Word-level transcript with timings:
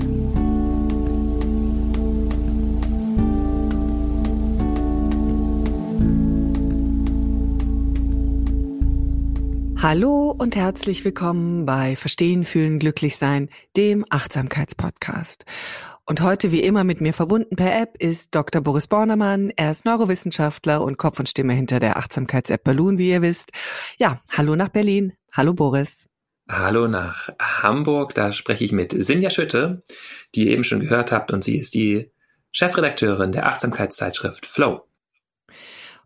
Hallo 9.82 10.36
und 10.38 10.56
herzlich 10.56 11.04
willkommen 11.04 11.66
bei 11.66 11.96
Verstehen, 11.96 12.46
fühlen, 12.46 12.78
glücklich 12.78 13.16
sein, 13.16 13.50
dem 13.76 14.06
Achtsamkeitspodcast. 14.12 15.44
Und 16.06 16.20
heute 16.20 16.52
wie 16.52 16.62
immer 16.62 16.84
mit 16.84 17.00
mir 17.00 17.14
verbunden 17.14 17.56
per 17.56 17.80
App 17.82 17.96
ist 17.98 18.36
Dr. 18.36 18.62
Boris 18.62 18.88
Bornemann. 18.88 19.52
Er 19.56 19.72
ist 19.72 19.86
Neurowissenschaftler 19.86 20.82
und 20.82 20.98
Kopf 20.98 21.18
und 21.20 21.30
Stimme 21.30 21.54
hinter 21.54 21.80
der 21.80 21.96
Achtsamkeits-App 21.96 22.62
Balloon, 22.66 22.98
wie 22.98 23.10
ihr 23.10 23.22
wisst. 23.22 23.52
Ja, 23.98 24.22
hallo 24.30 24.58
nach 24.58 24.68
Berlin. 24.68 25.14
Hallo 25.32 25.54
Boris. 25.54 26.10
Hallo 26.50 26.90
nach 26.90 27.30
Hamburg. 27.40 28.16
Da 28.16 28.34
spreche 28.34 28.66
ich 28.66 28.74
mit 28.74 28.94
Sinja 29.02 29.30
Schütte, 29.30 29.82
die 30.36 30.48
ihr 30.48 30.52
eben 30.52 30.66
schon 30.66 30.82
gehört 30.82 31.14
habt. 31.14 31.32
Und 31.32 31.46
sie 31.46 31.58
ist 31.58 31.74
die 31.74 32.12
Chefredakteurin 32.52 33.32
der 33.32 33.48
Achtsamkeitszeitschrift 33.48 34.46
Flow. 34.46 34.86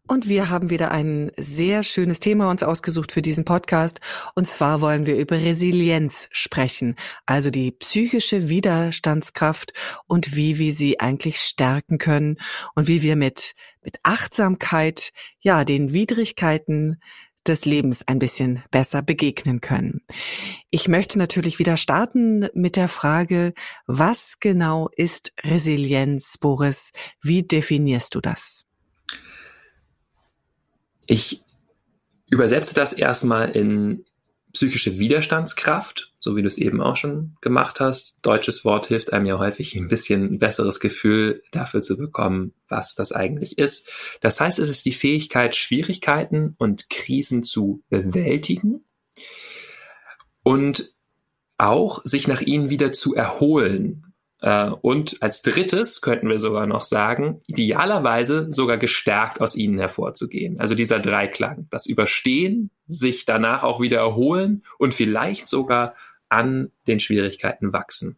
Und 0.08 0.30
wir 0.30 0.50
haben 0.50 0.70
wieder 0.70 0.92
ein 0.92 1.32
sehr 1.38 1.84
schönes 1.84 2.22
Thema 2.22 2.50
uns 2.50 2.64
ausgesucht 2.64 3.12
für 3.12 3.22
diesen 3.22 3.44
Podcast. 3.44 4.00
Und 4.36 4.48
zwar 4.48 4.80
wollen 4.80 5.06
wir 5.06 5.18
über 5.18 5.36
Resilienz 5.36 6.30
sprechen, 6.32 6.96
also 7.26 7.50
die 7.50 7.72
psychische 7.72 8.48
Widerstandskraft 8.48 9.74
und 10.06 10.36
wie 10.36 10.60
wir 10.60 10.74
sie 10.74 11.02
eigentlich 11.02 11.40
stärken 11.40 11.98
können 11.98 12.38
und 12.74 12.88
wie 12.88 13.02
wir 13.02 13.18
mit, 13.18 13.54
mit 13.84 13.98
Achtsamkeit, 14.04 15.12
ja, 15.42 15.66
den 15.66 15.92
Widrigkeiten 15.92 17.02
des 17.46 17.66
Lebens 17.66 18.08
ein 18.08 18.20
bisschen 18.20 18.64
besser 18.72 19.02
begegnen 19.02 19.60
können. 19.60 20.02
Ich 20.70 20.88
möchte 20.88 21.18
natürlich 21.18 21.60
wieder 21.60 21.76
starten 21.76 22.48
mit 22.54 22.76
der 22.76 22.88
Frage, 22.88 23.54
was 23.88 24.40
genau 24.40 24.90
ist 24.96 25.34
Resilienz, 25.44 26.38
Boris? 26.38 26.92
Wie 27.22 27.44
definierst 27.44 28.16
du 28.16 28.22
das? 28.22 28.67
Ich 31.08 31.42
übersetze 32.30 32.76
das 32.76 32.94
erstmal 32.94 33.52
in 33.52 34.06
psychische 34.54 34.98
Widerstandskraft, 34.98 36.12
so 36.20 36.36
wie 36.36 36.42
du 36.42 36.48
es 36.48 36.58
eben 36.58 36.82
auch 36.82 36.96
schon 36.96 37.38
gemacht 37.42 37.80
hast. 37.80 38.18
Deutsches 38.22 38.66
Wort 38.66 38.88
hilft 38.88 39.14
einem 39.14 39.26
ja 39.26 39.40
häufig 39.40 39.76
ein 39.76 39.88
bisschen 39.88 40.40
besseres 40.40 40.80
Gefühl 40.80 41.44
dafür 41.52 41.82
zu 41.82 41.98
bekommen, 41.98 42.54
was 42.68 42.96
das 42.96 43.12
eigentlich 43.12 43.58
ist. 43.58 43.90
Das 44.22 44.40
heißt, 44.40 44.60
es 44.60 44.70
ist 44.70 44.86
die 44.86 44.94
Fähigkeit, 44.94 45.56
Schwierigkeiten 45.56 46.56
und 46.58 46.90
Krisen 46.90 47.44
zu 47.44 47.84
bewältigen 47.90 48.84
und 50.44 50.94
auch 51.58 52.02
sich 52.04 52.28
nach 52.28 52.42
ihnen 52.42 52.70
wieder 52.70 52.94
zu 52.94 53.16
erholen, 53.16 54.07
und 54.40 55.22
als 55.22 55.42
drittes 55.42 56.02
könnten 56.02 56.30
wir 56.30 56.38
sogar 56.38 56.68
noch 56.68 56.84
sagen, 56.84 57.42
idealerweise 57.48 58.52
sogar 58.52 58.78
gestärkt 58.78 59.42
aus 59.42 59.56
ihnen 59.56 59.80
hervorzugehen. 59.80 60.60
Also 60.60 60.76
dieser 60.76 61.00
Dreiklang, 61.00 61.68
das 61.72 61.88
Überstehen, 61.88 62.70
sich 62.86 63.26
danach 63.26 63.64
auch 63.64 63.82
wieder 63.82 63.98
erholen 63.98 64.64
und 64.78 64.94
vielleicht 64.94 65.48
sogar 65.48 65.96
an 66.30 66.72
den 66.86 67.00
Schwierigkeiten 67.00 67.74
wachsen. 67.74 68.18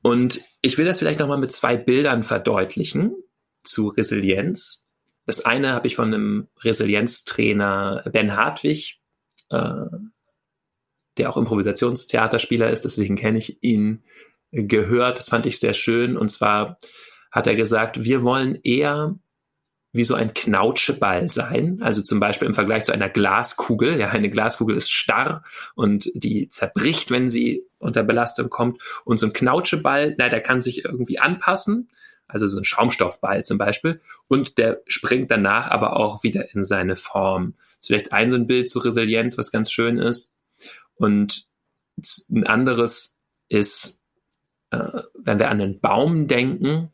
Und 0.00 0.40
ich 0.62 0.78
will 0.78 0.86
das 0.86 0.98
vielleicht 0.98 1.20
nochmal 1.20 1.38
mit 1.38 1.52
zwei 1.52 1.76
Bildern 1.76 2.22
verdeutlichen 2.22 3.14
zu 3.62 3.88
Resilienz. 3.88 4.86
Das 5.26 5.44
eine 5.44 5.74
habe 5.74 5.86
ich 5.88 5.96
von 5.96 6.14
einem 6.14 6.48
Resilienztrainer 6.62 8.04
Ben 8.10 8.34
Hartwig, 8.34 9.00
äh, 9.50 9.74
der 11.18 11.30
auch 11.30 11.36
Improvisationstheaterspieler 11.36 12.70
ist, 12.70 12.84
deswegen 12.84 13.16
kenne 13.16 13.38
ich 13.38 13.62
ihn 13.62 14.04
gehört, 14.52 15.18
das 15.18 15.28
fand 15.28 15.46
ich 15.46 15.60
sehr 15.60 15.74
schön. 15.74 16.16
Und 16.16 16.30
zwar 16.30 16.78
hat 17.30 17.46
er 17.46 17.56
gesagt, 17.56 18.04
wir 18.04 18.22
wollen 18.22 18.58
eher 18.62 19.14
wie 19.92 20.04
so 20.04 20.14
ein 20.14 20.34
Knautscheball 20.34 21.30
sein. 21.30 21.78
Also 21.82 22.02
zum 22.02 22.20
Beispiel 22.20 22.46
im 22.46 22.54
Vergleich 22.54 22.84
zu 22.84 22.92
einer 22.92 23.08
Glaskugel. 23.08 23.98
Ja, 23.98 24.10
eine 24.10 24.30
Glaskugel 24.30 24.76
ist 24.76 24.90
starr 24.90 25.42
und 25.74 26.10
die 26.14 26.48
zerbricht, 26.50 27.10
wenn 27.10 27.28
sie 27.28 27.64
unter 27.78 28.02
Belastung 28.02 28.50
kommt. 28.50 28.82
Und 29.04 29.18
so 29.18 29.26
ein 29.26 29.32
Knautscheball, 29.32 30.14
na, 30.18 30.28
der 30.28 30.40
kann 30.40 30.60
sich 30.60 30.84
irgendwie 30.84 31.18
anpassen. 31.18 31.90
Also 32.26 32.46
so 32.46 32.58
ein 32.58 32.64
Schaumstoffball 32.64 33.44
zum 33.44 33.56
Beispiel. 33.56 34.02
Und 34.28 34.58
der 34.58 34.82
springt 34.86 35.30
danach 35.30 35.70
aber 35.70 35.96
auch 35.96 36.22
wieder 36.22 36.54
in 36.54 36.62
seine 36.62 36.96
Form. 36.96 37.54
Ist 37.80 37.86
vielleicht 37.86 38.12
ein 38.12 38.28
so 38.28 38.36
ein 38.36 38.46
Bild 38.46 38.68
zur 38.68 38.84
Resilienz, 38.84 39.38
was 39.38 39.50
ganz 39.50 39.72
schön 39.72 39.98
ist. 39.98 40.30
Und 40.96 41.46
ein 42.30 42.46
anderes 42.46 43.18
ist 43.48 43.97
äh, 44.70 45.02
wenn 45.14 45.38
wir 45.38 45.50
an 45.50 45.60
einen 45.60 45.80
Baum 45.80 46.28
denken, 46.28 46.92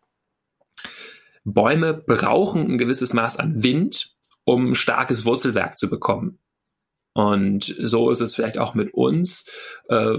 Bäume 1.44 1.94
brauchen 1.94 2.72
ein 2.72 2.78
gewisses 2.78 3.12
Maß 3.12 3.38
an 3.38 3.62
Wind, 3.62 4.14
um 4.44 4.74
starkes 4.74 5.24
Wurzelwerk 5.24 5.78
zu 5.78 5.90
bekommen. 5.90 6.38
Und 7.12 7.74
so 7.78 8.10
ist 8.10 8.20
es 8.20 8.34
vielleicht 8.34 8.58
auch 8.58 8.74
mit 8.74 8.92
uns. 8.94 9.48
Äh, 9.88 10.18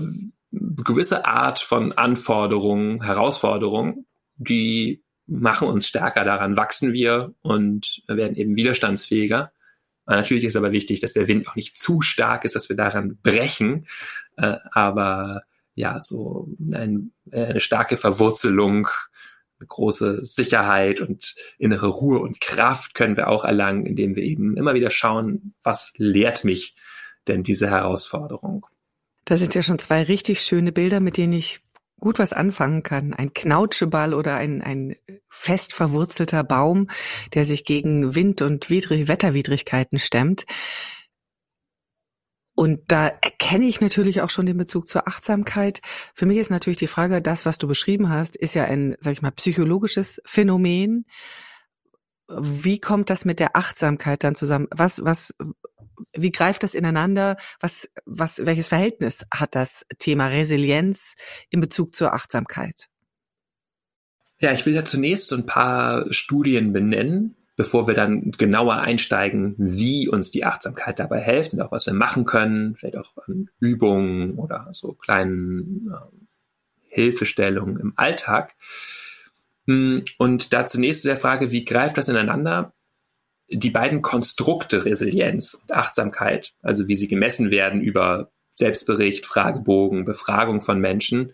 gewisse 0.51 1.25
Art 1.25 1.59
von 1.59 1.91
Anforderungen, 1.91 3.03
Herausforderungen, 3.03 4.05
die 4.37 5.03
machen 5.27 5.67
uns 5.67 5.87
stärker, 5.87 6.23
daran 6.23 6.55
wachsen 6.55 6.93
wir 6.93 7.33
und 7.41 8.03
werden 8.07 8.35
eben 8.35 8.55
widerstandsfähiger. 8.55 9.51
natürlich 10.05 10.43
ist 10.43 10.55
aber 10.55 10.71
wichtig, 10.71 11.01
dass 11.01 11.13
der 11.13 11.27
Wind 11.27 11.47
auch 11.47 11.55
nicht 11.55 11.77
zu 11.77 12.01
stark 12.01 12.45
ist, 12.45 12.55
dass 12.55 12.69
wir 12.69 12.75
daran 12.75 13.17
brechen. 13.23 13.87
Äh, 14.37 14.57
aber 14.71 15.43
ja, 15.75 16.01
so 16.01 16.49
ein, 16.73 17.11
äh, 17.31 17.45
eine 17.45 17.59
starke 17.59 17.97
Verwurzelung, 17.97 18.87
eine 19.59 19.67
große 19.67 20.25
Sicherheit 20.25 20.99
und 20.99 21.35
innere 21.57 21.87
Ruhe 21.87 22.19
und 22.19 22.41
Kraft 22.41 22.95
können 22.95 23.17
wir 23.17 23.27
auch 23.27 23.45
erlangen, 23.45 23.85
indem 23.85 24.15
wir 24.15 24.23
eben 24.23 24.57
immer 24.57 24.73
wieder 24.73 24.89
schauen, 24.89 25.53
was 25.63 25.93
lehrt 25.97 26.43
mich 26.43 26.75
denn 27.27 27.43
diese 27.43 27.69
Herausforderung. 27.69 28.65
Da 29.25 29.37
sind 29.37 29.55
ja 29.55 29.63
schon 29.63 29.79
zwei 29.79 30.03
richtig 30.03 30.41
schöne 30.41 30.71
Bilder, 30.71 30.99
mit 30.99 31.17
denen 31.17 31.33
ich 31.33 31.61
gut 31.99 32.19
was 32.19 32.33
anfangen 32.33 32.83
kann. 32.83 33.13
Ein 33.13 33.33
Knautscheball 33.33 34.13
oder 34.13 34.35
ein, 34.35 34.61
ein 34.61 34.95
fest 35.29 35.73
verwurzelter 35.73 36.43
Baum, 36.43 36.89
der 37.33 37.45
sich 37.45 37.65
gegen 37.65 38.15
Wind 38.15 38.41
und 38.41 38.69
Widrig 38.69 39.07
Wetterwidrigkeiten 39.07 39.97
stemmt. 39.97 40.45
Und 42.55 42.83
da 42.87 43.07
erkenne 43.07 43.65
ich 43.65 43.81
natürlich 43.81 44.21
auch 44.21 44.29
schon 44.29 44.45
den 44.45 44.57
Bezug 44.57 44.87
zur 44.87 45.07
Achtsamkeit. 45.09 45.81
Für 46.13 46.25
mich 46.25 46.37
ist 46.37 46.49
natürlich 46.49 46.77
die 46.77 46.87
Frage, 46.87 47.21
das, 47.21 47.45
was 47.45 47.57
du 47.57 47.67
beschrieben 47.67 48.09
hast, 48.09 48.37
ist 48.37 48.53
ja 48.53 48.63
ein, 48.63 48.95
sag 49.01 49.11
ich 49.11 49.21
mal, 49.21 49.31
psychologisches 49.31 50.21
Phänomen. 50.25 51.05
Wie 52.29 52.79
kommt 52.79 53.09
das 53.09 53.25
mit 53.25 53.39
der 53.39 53.57
Achtsamkeit 53.57 54.23
dann 54.23 54.35
zusammen? 54.35 54.67
Was, 54.71 55.03
was, 55.03 55.35
wie 56.13 56.31
greift 56.31 56.63
das 56.63 56.73
ineinander? 56.73 57.35
Was, 57.59 57.89
was, 58.05 58.45
welches 58.45 58.69
Verhältnis 58.69 59.25
hat 59.31 59.53
das 59.53 59.85
Thema 59.99 60.27
Resilienz 60.27 61.15
in 61.49 61.59
Bezug 61.59 61.93
zur 61.93 62.13
Achtsamkeit? 62.13 62.87
Ja, 64.39 64.53
ich 64.53 64.65
will 64.65 64.73
da 64.73 64.85
zunächst 64.85 65.27
so 65.27 65.35
ein 65.35 65.45
paar 65.45 66.11
Studien 66.13 66.71
benennen, 66.71 67.35
bevor 67.55 67.87
wir 67.87 67.93
dann 67.93 68.31
genauer 68.31 68.75
einsteigen, 68.75 69.55
wie 69.57 70.07
uns 70.07 70.31
die 70.31 70.43
Achtsamkeit 70.43 70.99
dabei 70.99 71.21
hilft 71.21 71.53
und 71.53 71.61
auch 71.61 71.71
was 71.71 71.85
wir 71.85 71.93
machen 71.93 72.25
können, 72.25 72.75
vielleicht 72.75 72.97
auch 72.97 73.13
an 73.27 73.49
Übungen 73.59 74.35
oder 74.35 74.67
so 74.71 74.93
kleinen 74.93 75.91
äh, 75.91 76.25
Hilfestellungen 76.89 77.79
im 77.79 77.93
Alltag. 77.95 78.55
Hm, 79.67 80.03
und 80.17 80.53
da 80.53 80.65
zunächst 80.65 81.03
zu 81.03 81.07
der 81.07 81.17
Frage, 81.17 81.51
wie 81.51 81.65
greift 81.65 81.97
das 81.97 82.09
ineinander? 82.09 82.73
Die 83.47 83.69
beiden 83.69 84.01
Konstrukte 84.01 84.85
Resilienz 84.85 85.53
und 85.53 85.71
Achtsamkeit, 85.71 86.53
also 86.61 86.87
wie 86.87 86.95
sie 86.95 87.07
gemessen 87.07 87.51
werden 87.51 87.81
über 87.81 88.31
Selbstbericht, 88.55 89.25
Fragebogen, 89.25 90.05
Befragung 90.05 90.61
von 90.61 90.79
Menschen, 90.79 91.33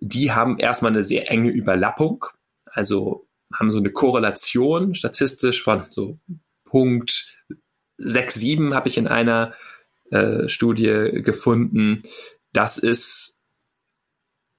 die 0.00 0.32
haben 0.32 0.58
erstmal 0.58 0.92
eine 0.92 1.02
sehr 1.02 1.30
enge 1.30 1.50
Überlappung, 1.50 2.24
also 2.64 3.26
haben 3.58 3.70
so 3.70 3.78
eine 3.78 3.90
Korrelation 3.90 4.94
statistisch 4.94 5.62
von 5.62 5.86
so 5.90 6.18
Punkt 6.64 7.34
6, 7.98 8.34
7 8.34 8.74
habe 8.74 8.88
ich 8.88 8.98
in 8.98 9.06
einer 9.06 9.54
äh, 10.10 10.48
Studie 10.48 11.22
gefunden. 11.22 12.02
Das 12.52 12.78
ist, 12.78 13.36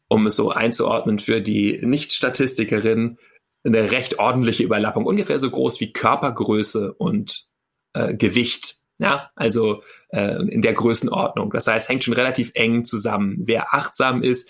um 0.07 0.27
es 0.27 0.35
so 0.35 0.51
einzuordnen 0.51 1.19
für 1.19 1.41
die 1.41 1.79
Nicht-Statistikerin, 1.81 3.17
eine 3.63 3.91
recht 3.91 4.19
ordentliche 4.19 4.63
Überlappung, 4.63 5.05
ungefähr 5.05 5.39
so 5.39 5.49
groß 5.49 5.79
wie 5.79 5.91
Körpergröße 5.91 6.93
und 6.93 7.47
äh, 7.93 8.13
Gewicht. 8.13 8.77
Ja, 8.97 9.29
also 9.35 9.83
äh, 10.09 10.41
in 10.47 10.61
der 10.61 10.73
Größenordnung. 10.73 11.51
Das 11.51 11.67
heißt, 11.67 11.89
hängt 11.89 12.05
schon 12.05 12.13
relativ 12.13 12.51
eng 12.53 12.85
zusammen. 12.85 13.39
Wer 13.41 13.73
achtsam 13.73 14.21
ist, 14.21 14.49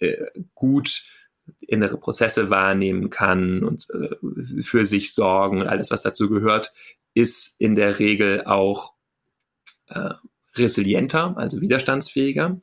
äh, 0.00 0.16
gut 0.54 1.04
innere 1.60 1.98
Prozesse 1.98 2.50
wahrnehmen 2.50 3.10
kann 3.10 3.62
und 3.62 3.86
äh, 3.90 4.62
für 4.62 4.84
sich 4.84 5.14
sorgen 5.14 5.60
und 5.60 5.68
alles, 5.68 5.90
was 5.90 6.02
dazu 6.02 6.28
gehört, 6.28 6.72
ist 7.14 7.54
in 7.58 7.74
der 7.74 7.98
Regel 7.98 8.44
auch 8.44 8.94
äh, 9.88 10.10
resilienter, 10.56 11.36
also 11.36 11.60
widerstandsfähiger. 11.60 12.60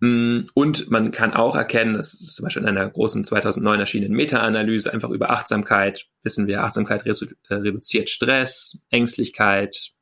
Mm, 0.00 0.40
und 0.54 0.90
man 0.90 1.12
kann 1.12 1.32
auch 1.32 1.56
erkennen, 1.56 1.94
das 1.94 2.14
ist 2.14 2.34
zum 2.34 2.44
Beispiel 2.44 2.62
in 2.62 2.68
einer 2.68 2.88
großen 2.88 3.24
2009 3.24 3.80
erschienenen 3.80 4.14
Meta-Analyse 4.14 4.92
einfach 4.92 5.10
über 5.10 5.30
Achtsamkeit, 5.30 6.06
wissen 6.22 6.46
wir, 6.46 6.64
Achtsamkeit 6.64 7.06
äh, 7.06 7.54
reduziert 7.54 8.10
Stress, 8.10 8.84
Ängstlichkeit, 8.90 9.92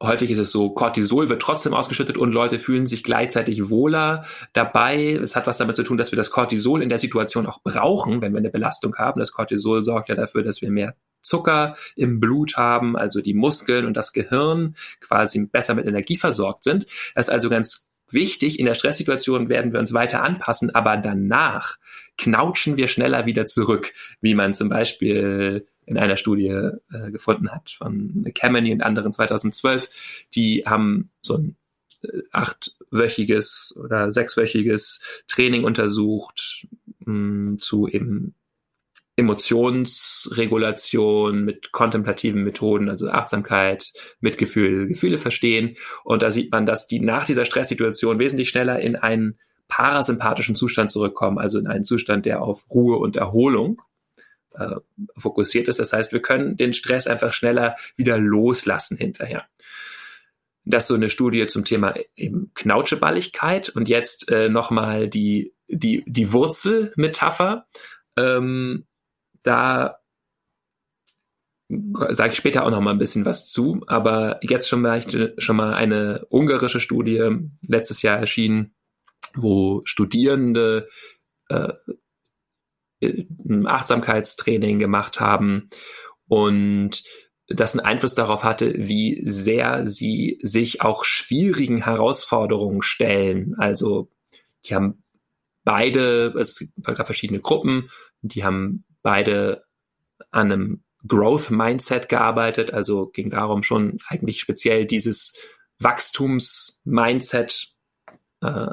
häufig 0.00 0.30
ist 0.30 0.38
es 0.38 0.50
so, 0.52 0.70
Cortisol 0.70 1.28
wird 1.28 1.42
trotzdem 1.42 1.74
ausgeschüttet 1.74 2.16
und 2.16 2.32
Leute 2.32 2.58
fühlen 2.58 2.86
sich 2.86 3.02
gleichzeitig 3.02 3.68
wohler 3.68 4.24
dabei. 4.52 5.12
Es 5.12 5.34
hat 5.34 5.46
was 5.46 5.58
damit 5.58 5.76
zu 5.76 5.82
tun, 5.82 5.96
dass 5.96 6.12
wir 6.12 6.16
das 6.16 6.30
Cortisol 6.30 6.82
in 6.82 6.88
der 6.88 6.98
Situation 6.98 7.46
auch 7.46 7.60
brauchen, 7.62 8.22
wenn 8.22 8.32
wir 8.32 8.38
eine 8.38 8.50
Belastung 8.50 8.94
haben. 8.96 9.18
Das 9.18 9.32
Cortisol 9.32 9.82
sorgt 9.82 10.08
ja 10.08 10.14
dafür, 10.14 10.42
dass 10.42 10.62
wir 10.62 10.70
mehr 10.70 10.94
Zucker 11.20 11.76
im 11.96 12.20
Blut 12.20 12.56
haben, 12.56 12.96
also 12.96 13.20
die 13.20 13.34
Muskeln 13.34 13.86
und 13.86 13.96
das 13.96 14.12
Gehirn 14.12 14.76
quasi 15.00 15.44
besser 15.46 15.74
mit 15.74 15.86
Energie 15.86 16.16
versorgt 16.16 16.64
sind. 16.64 16.86
Das 17.14 17.26
ist 17.26 17.32
also 17.32 17.50
ganz 17.50 17.88
wichtig. 18.08 18.60
In 18.60 18.66
der 18.66 18.74
Stresssituation 18.74 19.48
werden 19.48 19.72
wir 19.72 19.80
uns 19.80 19.92
weiter 19.92 20.22
anpassen, 20.22 20.74
aber 20.74 20.96
danach 20.96 21.76
knautschen 22.16 22.76
wir 22.76 22.88
schneller 22.88 23.26
wieder 23.26 23.46
zurück, 23.46 23.92
wie 24.20 24.34
man 24.34 24.54
zum 24.54 24.68
Beispiel 24.68 25.66
in 25.88 25.98
einer 25.98 26.16
Studie 26.16 26.48
äh, 26.48 27.10
gefunden 27.10 27.50
hat 27.50 27.70
von 27.70 28.24
Kameny 28.34 28.72
und 28.72 28.82
anderen 28.82 29.12
2012. 29.12 29.88
Die 30.34 30.64
haben 30.66 31.10
so 31.20 31.36
ein 31.36 31.56
äh, 32.02 32.22
achtwöchiges 32.30 33.76
oder 33.82 34.12
sechswöchiges 34.12 35.00
Training 35.26 35.64
untersucht 35.64 36.68
mh, 37.00 37.06
hm, 37.06 37.58
zu 37.58 37.88
eben 37.88 38.36
Emotionsregulation 39.16 41.44
mit 41.44 41.72
kontemplativen 41.72 42.44
Methoden, 42.44 42.88
also 42.88 43.08
Achtsamkeit, 43.08 43.92
Mitgefühl, 44.20 44.86
Gefühle 44.86 45.18
verstehen. 45.18 45.76
Und 46.04 46.22
da 46.22 46.30
sieht 46.30 46.52
man, 46.52 46.66
dass 46.66 46.86
die 46.86 47.00
nach 47.00 47.24
dieser 47.24 47.44
Stresssituation 47.44 48.20
wesentlich 48.20 48.48
schneller 48.48 48.78
in 48.78 48.94
einen 48.94 49.40
parasympathischen 49.66 50.54
Zustand 50.54 50.92
zurückkommen, 50.92 51.38
also 51.38 51.58
in 51.58 51.66
einen 51.66 51.82
Zustand, 51.82 52.26
der 52.26 52.42
auf 52.42 52.66
Ruhe 52.70 52.98
und 52.98 53.16
Erholung 53.16 53.82
äh, 54.54 54.76
fokussiert 55.16 55.68
ist. 55.68 55.78
Das 55.78 55.92
heißt, 55.92 56.12
wir 56.12 56.22
können 56.22 56.56
den 56.56 56.72
Stress 56.72 57.06
einfach 57.06 57.32
schneller 57.32 57.76
wieder 57.96 58.18
loslassen 58.18 58.96
hinterher. 58.96 59.46
Das 60.64 60.84
ist 60.84 60.88
so 60.88 60.94
eine 60.94 61.08
Studie 61.08 61.46
zum 61.46 61.64
Thema 61.64 61.94
eben 62.14 62.50
Knautscheballigkeit 62.54 63.70
und 63.70 63.88
jetzt 63.88 64.30
äh, 64.30 64.48
nochmal 64.48 65.08
die, 65.08 65.54
die, 65.68 66.04
die 66.06 66.32
Wurzelmetapher. 66.32 67.66
Ähm, 68.16 68.86
da 69.42 69.98
sage 71.68 72.32
ich 72.32 72.38
später 72.38 72.64
auch 72.64 72.70
noch 72.70 72.80
mal 72.80 72.92
ein 72.92 72.98
bisschen 72.98 73.26
was 73.26 73.50
zu, 73.50 73.82
aber 73.86 74.40
jetzt 74.42 74.68
schon 74.68 74.80
mal, 74.80 75.04
schon 75.38 75.56
mal 75.56 75.74
eine 75.74 76.26
ungarische 76.30 76.80
Studie 76.80 77.30
letztes 77.66 78.02
Jahr 78.02 78.18
erschienen, 78.18 78.74
wo 79.34 79.82
Studierende 79.84 80.88
äh, 81.48 81.72
Achtsamkeitstraining 83.66 84.78
gemacht 84.78 85.20
haben 85.20 85.70
und 86.26 87.02
das 87.48 87.74
einen 87.74 87.86
Einfluss 87.86 88.14
darauf 88.14 88.44
hatte, 88.44 88.74
wie 88.76 89.20
sehr 89.24 89.86
sie 89.86 90.38
sich 90.42 90.82
auch 90.82 91.04
schwierigen 91.04 91.82
Herausforderungen 91.84 92.82
stellen. 92.82 93.54
Also 93.56 94.10
die 94.66 94.74
haben 94.74 95.02
beide, 95.64 96.34
es 96.38 96.68
gab 96.82 97.06
verschiedene 97.06 97.40
Gruppen, 97.40 97.90
die 98.20 98.44
haben 98.44 98.84
beide 99.02 99.64
an 100.30 100.52
einem 100.52 100.82
Growth 101.06 101.50
Mindset 101.50 102.08
gearbeitet, 102.08 102.72
also 102.72 103.06
ging 103.06 103.30
darum 103.30 103.62
schon 103.62 103.98
eigentlich 104.08 104.40
speziell 104.40 104.84
dieses 104.84 105.34
Wachstums-Mindset 105.78 107.68
äh, 108.40 108.66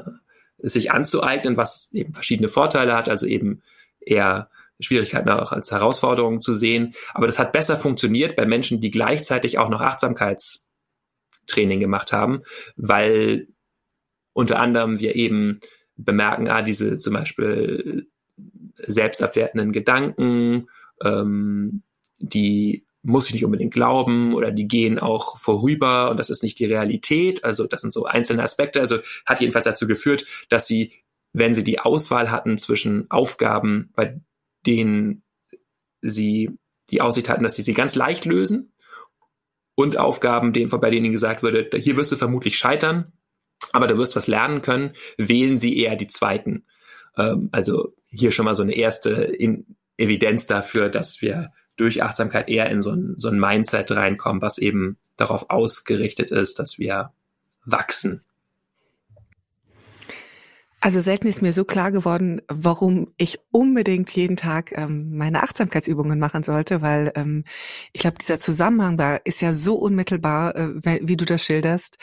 sich 0.58 0.90
anzueignen, 0.90 1.56
was 1.56 1.90
eben 1.92 2.12
verschiedene 2.12 2.48
Vorteile 2.48 2.94
hat, 2.94 3.08
also 3.08 3.26
eben 3.26 3.62
eher 4.06 4.48
Schwierigkeiten 4.80 5.28
auch 5.28 5.52
als 5.52 5.70
Herausforderungen 5.70 6.40
zu 6.40 6.52
sehen. 6.52 6.94
Aber 7.14 7.26
das 7.26 7.38
hat 7.38 7.52
besser 7.52 7.76
funktioniert 7.76 8.36
bei 8.36 8.46
Menschen, 8.46 8.80
die 8.80 8.90
gleichzeitig 8.90 9.58
auch 9.58 9.68
noch 9.68 9.80
Achtsamkeitstraining 9.80 11.80
gemacht 11.80 12.12
haben, 12.12 12.42
weil 12.76 13.48
unter 14.32 14.60
anderem 14.60 15.00
wir 15.00 15.16
eben 15.16 15.60
bemerken, 15.96 16.48
ah, 16.48 16.62
diese 16.62 16.98
zum 16.98 17.14
Beispiel 17.14 18.06
selbstabwertenden 18.76 19.72
Gedanken, 19.72 20.68
ähm, 21.02 21.82
die 22.18 22.84
muss 23.02 23.28
ich 23.28 23.34
nicht 23.34 23.44
unbedingt 23.44 23.72
glauben 23.72 24.34
oder 24.34 24.50
die 24.50 24.66
gehen 24.66 24.98
auch 24.98 25.38
vorüber 25.38 26.10
und 26.10 26.18
das 26.18 26.28
ist 26.28 26.42
nicht 26.42 26.58
die 26.58 26.66
Realität. 26.66 27.44
Also 27.44 27.66
das 27.66 27.80
sind 27.80 27.92
so 27.92 28.04
einzelne 28.04 28.42
Aspekte. 28.42 28.80
Also 28.80 28.98
hat 29.24 29.40
jedenfalls 29.40 29.64
dazu 29.64 29.86
geführt, 29.86 30.26
dass 30.48 30.66
sie, 30.66 30.92
wenn 31.36 31.54
sie 31.54 31.64
die 31.64 31.80
Auswahl 31.80 32.30
hatten 32.30 32.56
zwischen 32.56 33.10
Aufgaben, 33.10 33.90
bei 33.94 34.18
denen 34.66 35.22
sie 36.00 36.50
die 36.88 37.02
Aussicht 37.02 37.28
hatten, 37.28 37.44
dass 37.44 37.56
sie 37.56 37.62
sie 37.62 37.74
ganz 37.74 37.94
leicht 37.94 38.24
lösen 38.24 38.72
und 39.74 39.98
Aufgaben, 39.98 40.52
bei 40.52 40.90
denen 40.90 41.04
ihnen 41.04 41.12
gesagt 41.12 41.42
würde, 41.42 41.68
hier 41.76 41.98
wirst 41.98 42.10
du 42.10 42.16
vermutlich 42.16 42.56
scheitern, 42.56 43.12
aber 43.72 43.86
du 43.86 43.98
wirst 43.98 44.16
was 44.16 44.28
lernen 44.28 44.62
können, 44.62 44.94
wählen 45.18 45.58
sie 45.58 45.78
eher 45.78 45.96
die 45.96 46.06
zweiten. 46.06 46.64
Ähm, 47.18 47.50
also 47.52 47.92
hier 48.08 48.30
schon 48.30 48.46
mal 48.46 48.54
so 48.54 48.62
eine 48.62 48.74
erste 48.74 49.30
Evidenz 49.98 50.46
dafür, 50.46 50.88
dass 50.88 51.20
wir 51.20 51.52
durch 51.76 52.02
Achtsamkeit 52.02 52.48
eher 52.48 52.70
in 52.70 52.80
so 52.80 52.92
ein, 52.92 53.14
so 53.18 53.28
ein 53.28 53.38
Mindset 53.38 53.90
reinkommen, 53.90 54.40
was 54.40 54.56
eben 54.56 54.96
darauf 55.18 55.50
ausgerichtet 55.50 56.30
ist, 56.30 56.58
dass 56.58 56.78
wir 56.78 57.12
wachsen 57.66 58.24
also 60.86 61.00
selten 61.00 61.26
ist 61.26 61.42
mir 61.42 61.52
so 61.52 61.64
klar 61.64 61.90
geworden, 61.90 62.42
warum 62.46 63.12
ich 63.16 63.40
unbedingt 63.50 64.08
jeden 64.10 64.36
Tag 64.36 64.70
ähm, 64.70 65.16
meine 65.16 65.42
Achtsamkeitsübungen 65.42 66.20
machen 66.20 66.44
sollte, 66.44 66.80
weil 66.80 67.10
ähm, 67.16 67.42
ich 67.92 68.02
glaube, 68.02 68.18
dieser 68.20 68.38
Zusammenhang 68.38 68.96
da 68.96 69.16
ist 69.16 69.40
ja 69.40 69.52
so 69.52 69.74
unmittelbar, 69.74 70.54
äh, 70.54 71.00
wie 71.02 71.16
du 71.16 71.24
das 71.24 71.42
schilderst, 71.42 71.98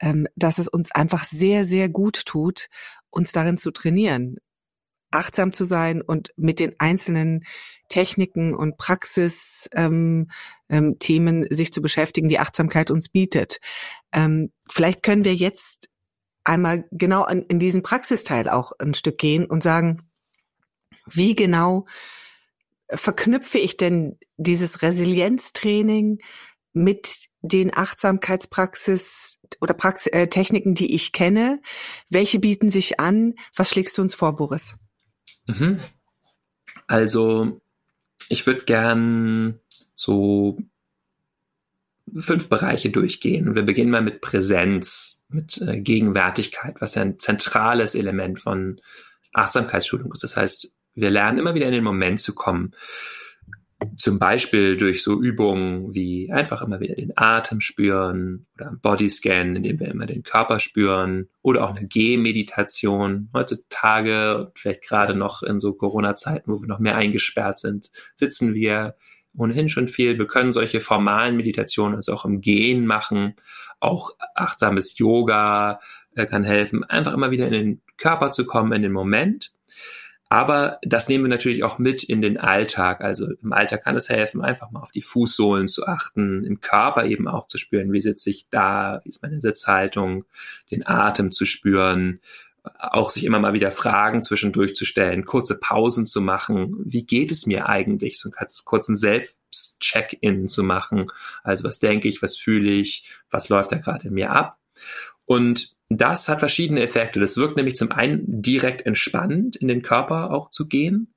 ähm, 0.00 0.26
dass 0.34 0.58
es 0.58 0.66
uns 0.66 0.90
einfach 0.90 1.22
sehr, 1.22 1.64
sehr 1.64 1.88
gut 1.88 2.26
tut, 2.26 2.70
uns 3.08 3.30
darin 3.30 3.56
zu 3.56 3.70
trainieren, 3.70 4.38
achtsam 5.12 5.52
zu 5.52 5.62
sein 5.62 6.02
und 6.02 6.32
mit 6.36 6.58
den 6.58 6.74
einzelnen 6.80 7.44
Techniken 7.88 8.52
und 8.52 8.78
Praxis-Themen 8.78 10.28
ähm, 10.70 10.98
ähm, 11.08 11.46
sich 11.50 11.72
zu 11.72 11.80
beschäftigen, 11.80 12.28
die 12.28 12.40
Achtsamkeit 12.40 12.90
uns 12.90 13.10
bietet. 13.10 13.60
Ähm, 14.10 14.50
vielleicht 14.68 15.04
können 15.04 15.24
wir 15.24 15.36
jetzt 15.36 15.88
einmal 16.44 16.84
genau 16.90 17.26
in, 17.26 17.42
in 17.42 17.58
diesen 17.58 17.82
Praxisteil 17.82 18.48
auch 18.48 18.72
ein 18.78 18.94
Stück 18.94 19.18
gehen 19.18 19.46
und 19.46 19.62
sagen, 19.62 20.08
wie 21.06 21.34
genau 21.34 21.86
verknüpfe 22.90 23.58
ich 23.58 23.76
denn 23.76 24.18
dieses 24.36 24.82
Resilienztraining 24.82 26.20
mit 26.72 27.28
den 27.40 27.74
Achtsamkeitspraxis 27.74 29.40
oder 29.60 29.74
Praxis, 29.74 30.12
äh, 30.12 30.28
Techniken, 30.28 30.74
die 30.74 30.94
ich 30.94 31.12
kenne? 31.12 31.60
Welche 32.08 32.38
bieten 32.38 32.70
sich 32.70 33.00
an? 33.00 33.34
Was 33.54 33.70
schlägst 33.70 33.96
du 33.96 34.02
uns 34.02 34.14
vor, 34.14 34.36
Boris? 34.36 34.76
Mhm. 35.46 35.80
Also, 36.86 37.60
ich 38.28 38.46
würde 38.46 38.64
gern 38.64 39.60
so 39.94 40.58
fünf 42.18 42.48
Bereiche 42.48 42.90
durchgehen. 42.90 43.54
Wir 43.54 43.62
beginnen 43.62 43.90
mal 43.90 44.02
mit 44.02 44.20
Präsenz, 44.20 45.24
mit 45.28 45.60
äh, 45.60 45.80
Gegenwärtigkeit, 45.80 46.76
was 46.80 46.94
ja 46.94 47.02
ein 47.02 47.18
zentrales 47.18 47.94
Element 47.94 48.40
von 48.40 48.80
Achtsamkeitsschulung 49.32 50.12
ist. 50.12 50.22
Das 50.22 50.36
heißt, 50.36 50.72
wir 50.94 51.10
lernen 51.10 51.38
immer 51.38 51.54
wieder 51.54 51.66
in 51.66 51.72
den 51.72 51.84
Moment 51.84 52.20
zu 52.20 52.34
kommen. 52.34 52.72
Zum 53.98 54.18
Beispiel 54.18 54.76
durch 54.76 55.02
so 55.02 55.20
Übungen 55.20 55.94
wie 55.94 56.30
einfach 56.32 56.62
immer 56.62 56.80
wieder 56.80 56.94
den 56.94 57.12
Atem 57.16 57.60
spüren 57.60 58.46
oder 58.54 58.70
ein 58.70 58.80
Bodyscan, 58.80 59.56
indem 59.56 59.80
wir 59.80 59.88
immer 59.88 60.06
den 60.06 60.22
Körper 60.22 60.60
spüren 60.60 61.28
oder 61.42 61.64
auch 61.64 61.74
eine 61.74 61.86
Gehmeditation. 61.86 63.28
Heutzutage, 63.34 64.52
vielleicht 64.54 64.82
gerade 64.82 65.14
noch 65.14 65.42
in 65.42 65.60
so 65.60 65.74
Corona-Zeiten, 65.74 66.50
wo 66.50 66.60
wir 66.60 66.68
noch 66.68 66.78
mehr 66.78 66.96
eingesperrt 66.96 67.58
sind, 67.58 67.90
sitzen 68.14 68.54
wir 68.54 68.94
ohnehin 69.36 69.68
schon 69.68 69.88
viel. 69.88 70.18
Wir 70.18 70.26
können 70.26 70.52
solche 70.52 70.80
formalen 70.80 71.36
Meditationen 71.36 71.96
also 71.96 72.12
auch 72.12 72.24
im 72.24 72.40
Gehen 72.40 72.86
machen. 72.86 73.34
Auch 73.80 74.12
achtsames 74.34 74.98
Yoga 74.98 75.80
äh, 76.14 76.26
kann 76.26 76.44
helfen, 76.44 76.84
einfach 76.84 77.14
immer 77.14 77.30
wieder 77.30 77.46
in 77.46 77.52
den 77.52 77.80
Körper 77.96 78.30
zu 78.30 78.46
kommen, 78.46 78.72
in 78.72 78.82
den 78.82 78.92
Moment. 78.92 79.52
Aber 80.30 80.78
das 80.82 81.08
nehmen 81.08 81.24
wir 81.24 81.28
natürlich 81.28 81.62
auch 81.62 81.78
mit 81.78 82.02
in 82.02 82.20
den 82.20 82.38
Alltag. 82.38 83.02
Also 83.02 83.28
im 83.40 83.52
Alltag 83.52 83.84
kann 83.84 83.94
es 83.94 84.08
helfen, 84.08 84.42
einfach 84.42 84.70
mal 84.70 84.80
auf 84.80 84.90
die 84.90 85.02
Fußsohlen 85.02 85.68
zu 85.68 85.86
achten, 85.86 86.44
im 86.44 86.60
Körper 86.60 87.04
eben 87.04 87.28
auch 87.28 87.46
zu 87.46 87.58
spüren, 87.58 87.92
wie 87.92 88.00
sitze 88.00 88.30
ich 88.30 88.48
da, 88.50 89.00
wie 89.04 89.10
ist 89.10 89.22
meine 89.22 89.40
Sitzhaltung, 89.40 90.24
den 90.70 90.84
Atem 90.86 91.30
zu 91.30 91.44
spüren, 91.44 92.20
auch 92.78 93.10
sich 93.10 93.24
immer 93.24 93.40
mal 93.40 93.52
wieder 93.52 93.70
Fragen 93.70 94.22
zwischendurch 94.22 94.74
zu 94.74 94.84
stellen, 94.84 95.24
kurze 95.24 95.58
Pausen 95.58 96.06
zu 96.06 96.20
machen. 96.20 96.74
Wie 96.84 97.04
geht 97.04 97.30
es 97.30 97.46
mir 97.46 97.68
eigentlich? 97.68 98.18
So 98.18 98.30
einen 98.34 98.48
kurzen 98.64 98.96
Selbst-Check-in 98.96 100.48
zu 100.48 100.62
machen. 100.62 101.10
Also 101.42 101.64
was 101.64 101.78
denke 101.78 102.08
ich, 102.08 102.22
was 102.22 102.36
fühle 102.36 102.70
ich, 102.70 103.14
was 103.30 103.48
läuft 103.48 103.72
da 103.72 103.76
gerade 103.76 104.08
in 104.08 104.14
mir 104.14 104.30
ab? 104.30 104.58
Und 105.26 105.74
das 105.88 106.28
hat 106.28 106.40
verschiedene 106.40 106.82
Effekte. 106.82 107.20
Das 107.20 107.36
wirkt 107.36 107.56
nämlich 107.56 107.76
zum 107.76 107.92
einen 107.92 108.42
direkt 108.42 108.86
entspannend 108.86 109.56
in 109.56 109.68
den 109.68 109.82
Körper 109.82 110.30
auch 110.30 110.50
zu 110.50 110.66
gehen. 110.66 111.12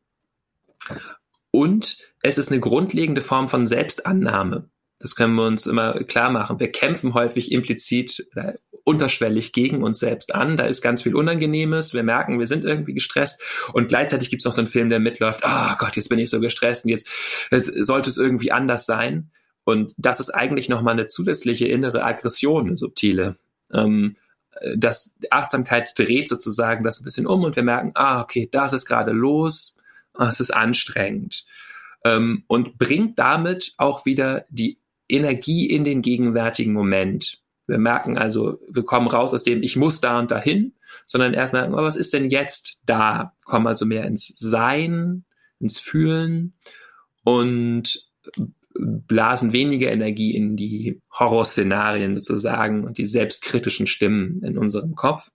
Und 1.51 1.97
es 2.21 2.37
ist 2.37 2.51
eine 2.51 2.59
grundlegende 2.59 3.21
Form 3.21 3.47
von 3.47 3.67
Selbstannahme. 3.67 4.69
Das 4.99 5.15
können 5.15 5.35
wir 5.35 5.45
uns 5.45 5.67
immer 5.67 6.03
klar 6.03 6.31
machen. 6.31 6.59
Wir 6.59 6.71
kämpfen 6.71 7.13
häufig 7.13 7.51
implizit 7.51 8.27
unterschwellig 8.83 9.51
gegen 9.51 9.83
uns 9.83 9.99
selbst 9.99 10.33
an. 10.33 10.55
Da 10.55 10.65
ist 10.65 10.81
ganz 10.81 11.01
viel 11.01 11.13
Unangenehmes. 11.13 11.93
Wir 11.93 12.03
merken, 12.03 12.39
wir 12.39 12.47
sind 12.47 12.63
irgendwie 12.63 12.93
gestresst. 12.93 13.41
Und 13.73 13.89
gleichzeitig 13.89 14.29
gibt 14.29 14.41
es 14.41 14.45
noch 14.45 14.53
so 14.53 14.61
einen 14.61 14.69
Film, 14.69 14.89
der 14.89 14.99
mitläuft. 14.99 15.41
Oh 15.45 15.75
Gott, 15.77 15.97
jetzt 15.97 16.07
bin 16.07 16.19
ich 16.19 16.29
so 16.29 16.39
gestresst 16.39 16.85
und 16.85 16.91
jetzt 16.91 17.07
es, 17.51 17.65
sollte 17.65 18.09
es 18.09 18.17
irgendwie 18.17 18.51
anders 18.51 18.85
sein. 18.85 19.29
Und 19.65 19.93
das 19.97 20.21
ist 20.21 20.29
eigentlich 20.29 20.69
nochmal 20.69 20.93
eine 20.93 21.07
zusätzliche 21.07 21.67
innere 21.67 22.03
Aggression, 22.03 22.67
eine 22.67 22.77
subtile. 22.77 23.35
Ähm, 23.73 24.15
das 24.75 25.15
Achtsamkeit 25.29 25.91
dreht 25.97 26.29
sozusagen 26.29 26.85
das 26.85 27.01
ein 27.01 27.03
bisschen 27.03 27.27
um 27.27 27.43
und 27.43 27.55
wir 27.55 27.63
merken, 27.63 27.91
ah, 27.95 28.21
okay, 28.21 28.47
das 28.49 28.73
ist 28.73 28.85
gerade 28.85 29.11
los, 29.11 29.75
ah, 30.13 30.29
es 30.29 30.39
ist 30.39 30.51
anstrengend. 30.51 31.45
Ähm, 32.05 32.43
und 32.47 32.77
bringt 32.77 33.19
damit 33.19 33.73
auch 33.77 34.05
wieder 34.05 34.45
die 34.49 34.79
Energie 35.09 35.67
in 35.67 35.83
den 35.83 36.01
gegenwärtigen 36.01 36.73
Moment. 36.73 37.41
Wir 37.67 37.77
merken 37.77 38.17
also, 38.17 38.59
wir 38.69 38.83
kommen 38.83 39.07
raus 39.07 39.33
aus 39.33 39.43
dem, 39.43 39.61
ich 39.61 39.75
muss 39.75 39.99
da 39.99 40.19
und 40.19 40.31
dahin, 40.31 40.73
sondern 41.05 41.33
erstmal, 41.33 41.73
oh, 41.73 41.77
was 41.77 41.95
ist 41.95 42.13
denn 42.13 42.29
jetzt 42.29 42.79
da? 42.85 43.33
Kommen 43.43 43.67
also 43.67 43.85
mehr 43.85 44.05
ins 44.05 44.27
Sein, 44.37 45.25
ins 45.59 45.79
Fühlen 45.79 46.53
und 47.23 48.07
blasen 48.79 49.53
weniger 49.53 49.91
Energie 49.91 50.35
in 50.35 50.55
die 50.55 51.01
Horrorszenarien 51.11 52.15
sozusagen 52.17 52.85
und 52.85 52.97
die 52.97 53.05
selbstkritischen 53.05 53.87
Stimmen 53.87 54.41
in 54.43 54.57
unserem 54.57 54.95
Kopf. 54.95 55.31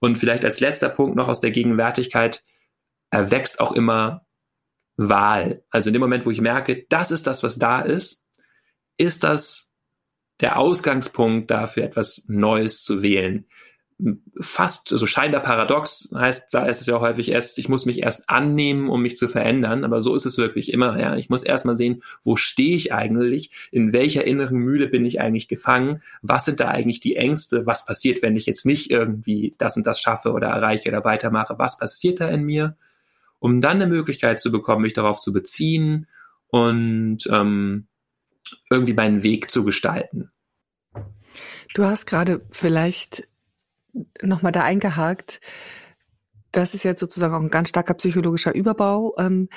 Und 0.00 0.18
vielleicht 0.18 0.44
als 0.44 0.60
letzter 0.60 0.88
Punkt 0.88 1.16
noch 1.16 1.28
aus 1.28 1.40
der 1.40 1.50
Gegenwärtigkeit 1.50 2.42
erwächst 3.10 3.60
auch 3.60 3.72
immer 3.72 4.26
Wahl. 4.96 5.64
Also 5.70 5.88
in 5.88 5.94
dem 5.94 6.00
Moment, 6.00 6.26
wo 6.26 6.30
ich 6.30 6.40
merke, 6.40 6.84
das 6.88 7.10
ist 7.10 7.26
das, 7.26 7.42
was 7.42 7.58
da 7.58 7.80
ist, 7.80 8.23
ist 8.96 9.24
das 9.24 9.72
der 10.40 10.58
Ausgangspunkt 10.58 11.50
dafür, 11.50 11.84
etwas 11.84 12.24
Neues 12.28 12.82
zu 12.82 13.02
wählen. 13.02 13.46
Fast 14.40 14.88
so 14.88 14.96
also 14.96 15.06
scheinbar 15.06 15.42
paradox 15.42 16.10
heißt, 16.12 16.52
da 16.52 16.66
ist 16.66 16.80
es 16.80 16.88
ja 16.88 16.98
häufig 16.98 17.30
erst, 17.30 17.58
ich 17.58 17.68
muss 17.68 17.86
mich 17.86 18.02
erst 18.02 18.28
annehmen, 18.28 18.90
um 18.90 19.00
mich 19.00 19.16
zu 19.16 19.28
verändern, 19.28 19.84
aber 19.84 20.00
so 20.00 20.16
ist 20.16 20.26
es 20.26 20.36
wirklich 20.36 20.72
immer, 20.72 20.98
ja. 20.98 21.16
Ich 21.16 21.30
muss 21.30 21.44
erst 21.44 21.64
mal 21.64 21.76
sehen, 21.76 22.02
wo 22.24 22.34
stehe 22.34 22.74
ich 22.74 22.92
eigentlich, 22.92 23.52
in 23.70 23.92
welcher 23.92 24.26
inneren 24.26 24.58
Mühle 24.58 24.88
bin 24.88 25.04
ich 25.04 25.20
eigentlich 25.20 25.46
gefangen, 25.46 26.02
was 26.22 26.44
sind 26.44 26.58
da 26.58 26.68
eigentlich 26.68 26.98
die 26.98 27.14
Ängste, 27.14 27.66
was 27.66 27.86
passiert, 27.86 28.20
wenn 28.22 28.36
ich 28.36 28.46
jetzt 28.46 28.66
nicht 28.66 28.90
irgendwie 28.90 29.54
das 29.58 29.76
und 29.76 29.86
das 29.86 30.00
schaffe 30.00 30.32
oder 30.32 30.48
erreiche 30.48 30.88
oder 30.88 31.04
weitermache, 31.04 31.54
was 31.56 31.78
passiert 31.78 32.18
da 32.18 32.28
in 32.28 32.42
mir, 32.42 32.76
um 33.38 33.60
dann 33.60 33.80
eine 33.80 33.86
Möglichkeit 33.86 34.40
zu 34.40 34.50
bekommen, 34.50 34.82
mich 34.82 34.92
darauf 34.92 35.20
zu 35.20 35.32
beziehen 35.32 36.08
und 36.48 37.28
ähm, 37.30 37.86
irgendwie 38.70 38.94
meinen 38.94 39.22
Weg 39.22 39.50
zu 39.50 39.64
gestalten. 39.64 40.30
Du 41.74 41.84
hast 41.84 42.06
gerade 42.06 42.46
vielleicht 42.50 43.26
nochmal 44.22 44.52
da 44.52 44.62
eingehakt. 44.62 45.40
Das 46.52 46.74
ist 46.74 46.84
jetzt 46.84 47.00
sozusagen 47.00 47.34
auch 47.34 47.40
ein 47.40 47.50
ganz 47.50 47.70
starker 47.70 47.94
psychologischer 47.94 48.54
Überbau. 48.54 49.14
Ähm, 49.18 49.48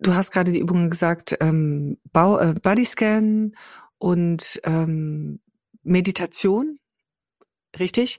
du 0.00 0.14
hast 0.14 0.30
gerade 0.32 0.52
die 0.52 0.58
Übungen 0.58 0.90
gesagt, 0.90 1.36
ähm, 1.40 1.98
äh, 2.12 2.54
Bodyscan 2.62 3.54
und 3.98 4.60
ähm, 4.64 5.40
Meditation. 5.82 6.78
Richtig? 7.78 8.18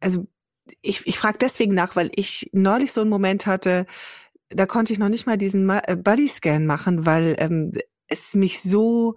Also 0.00 0.26
ich, 0.80 1.06
ich 1.06 1.18
frage 1.18 1.38
deswegen 1.38 1.74
nach, 1.74 1.96
weil 1.96 2.10
ich 2.14 2.48
neulich 2.52 2.92
so 2.92 3.00
einen 3.00 3.10
Moment 3.10 3.46
hatte, 3.46 3.86
da 4.48 4.66
konnte 4.66 4.92
ich 4.92 4.98
noch 4.98 5.08
nicht 5.08 5.26
mal 5.26 5.38
diesen 5.38 5.68
äh, 5.68 5.96
Bodyscan 5.96 6.66
machen, 6.66 7.06
weil 7.06 7.36
ähm, 7.38 7.72
es 8.12 8.34
mich 8.34 8.60
so, 8.60 9.16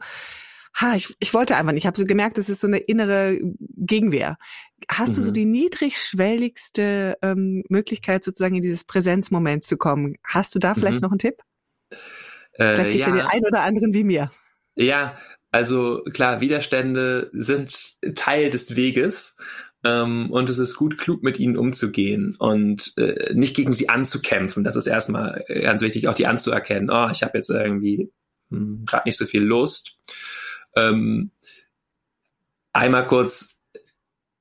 ha, 0.75 0.95
ich, 0.95 1.15
ich 1.19 1.33
wollte 1.33 1.55
einfach 1.55 1.71
nicht. 1.71 1.83
Ich 1.83 1.87
habe 1.87 1.97
so 1.97 2.05
gemerkt, 2.05 2.37
das 2.37 2.49
ist 2.49 2.61
so 2.61 2.67
eine 2.67 2.77
innere 2.77 3.39
Gegenwehr. 3.77 4.37
Hast 4.89 5.11
mhm. 5.11 5.15
du 5.15 5.21
so 5.21 5.29
mhm. 5.29 5.33
die 5.33 5.45
niedrigschwelligste 5.45 7.17
ähm, 7.21 7.63
Möglichkeit, 7.69 8.23
sozusagen 8.23 8.55
in 8.55 8.61
dieses 8.61 8.83
Präsenzmoment 8.83 9.63
zu 9.63 9.77
kommen? 9.77 10.15
Hast 10.23 10.53
du 10.53 10.59
da 10.59 10.73
vielleicht 10.73 10.97
mhm. 10.97 11.01
noch 11.01 11.11
einen 11.11 11.19
Tipp? 11.19 11.41
Äh, 12.53 12.75
vielleicht 12.75 12.91
geht 12.91 13.01
es 13.01 13.07
ja. 13.07 13.13
den 13.13 13.25
einen 13.25 13.45
oder 13.45 13.61
anderen 13.61 13.93
wie 13.93 14.03
mir. 14.03 14.31
Ja, 14.75 15.17
also 15.51 16.03
klar, 16.11 16.41
Widerstände 16.41 17.29
sind 17.33 17.71
Teil 18.15 18.49
des 18.49 18.75
Weges 18.75 19.37
ähm, 19.85 20.29
und 20.31 20.49
es 20.49 20.59
ist 20.59 20.75
gut, 20.75 20.97
klug 20.97 21.23
mit 21.23 21.39
ihnen 21.39 21.57
umzugehen 21.57 22.35
und 22.37 22.93
äh, 22.97 23.33
nicht 23.33 23.55
gegen 23.55 23.71
sie 23.71 23.87
anzukämpfen. 23.87 24.65
Das 24.65 24.75
ist 24.75 24.87
erstmal 24.87 25.45
ganz 25.47 25.81
wichtig, 25.81 26.09
auch 26.09 26.15
die 26.15 26.27
anzuerkennen. 26.27 26.89
Oh, 26.89 27.07
ich 27.09 27.23
habe 27.23 27.37
jetzt 27.37 27.49
irgendwie 27.49 28.11
gerade 28.49 29.07
nicht 29.07 29.17
so 29.17 29.25
viel 29.25 29.43
Lust. 29.43 29.97
Ähm, 30.75 31.31
einmal 32.73 33.07
kurz 33.07 33.55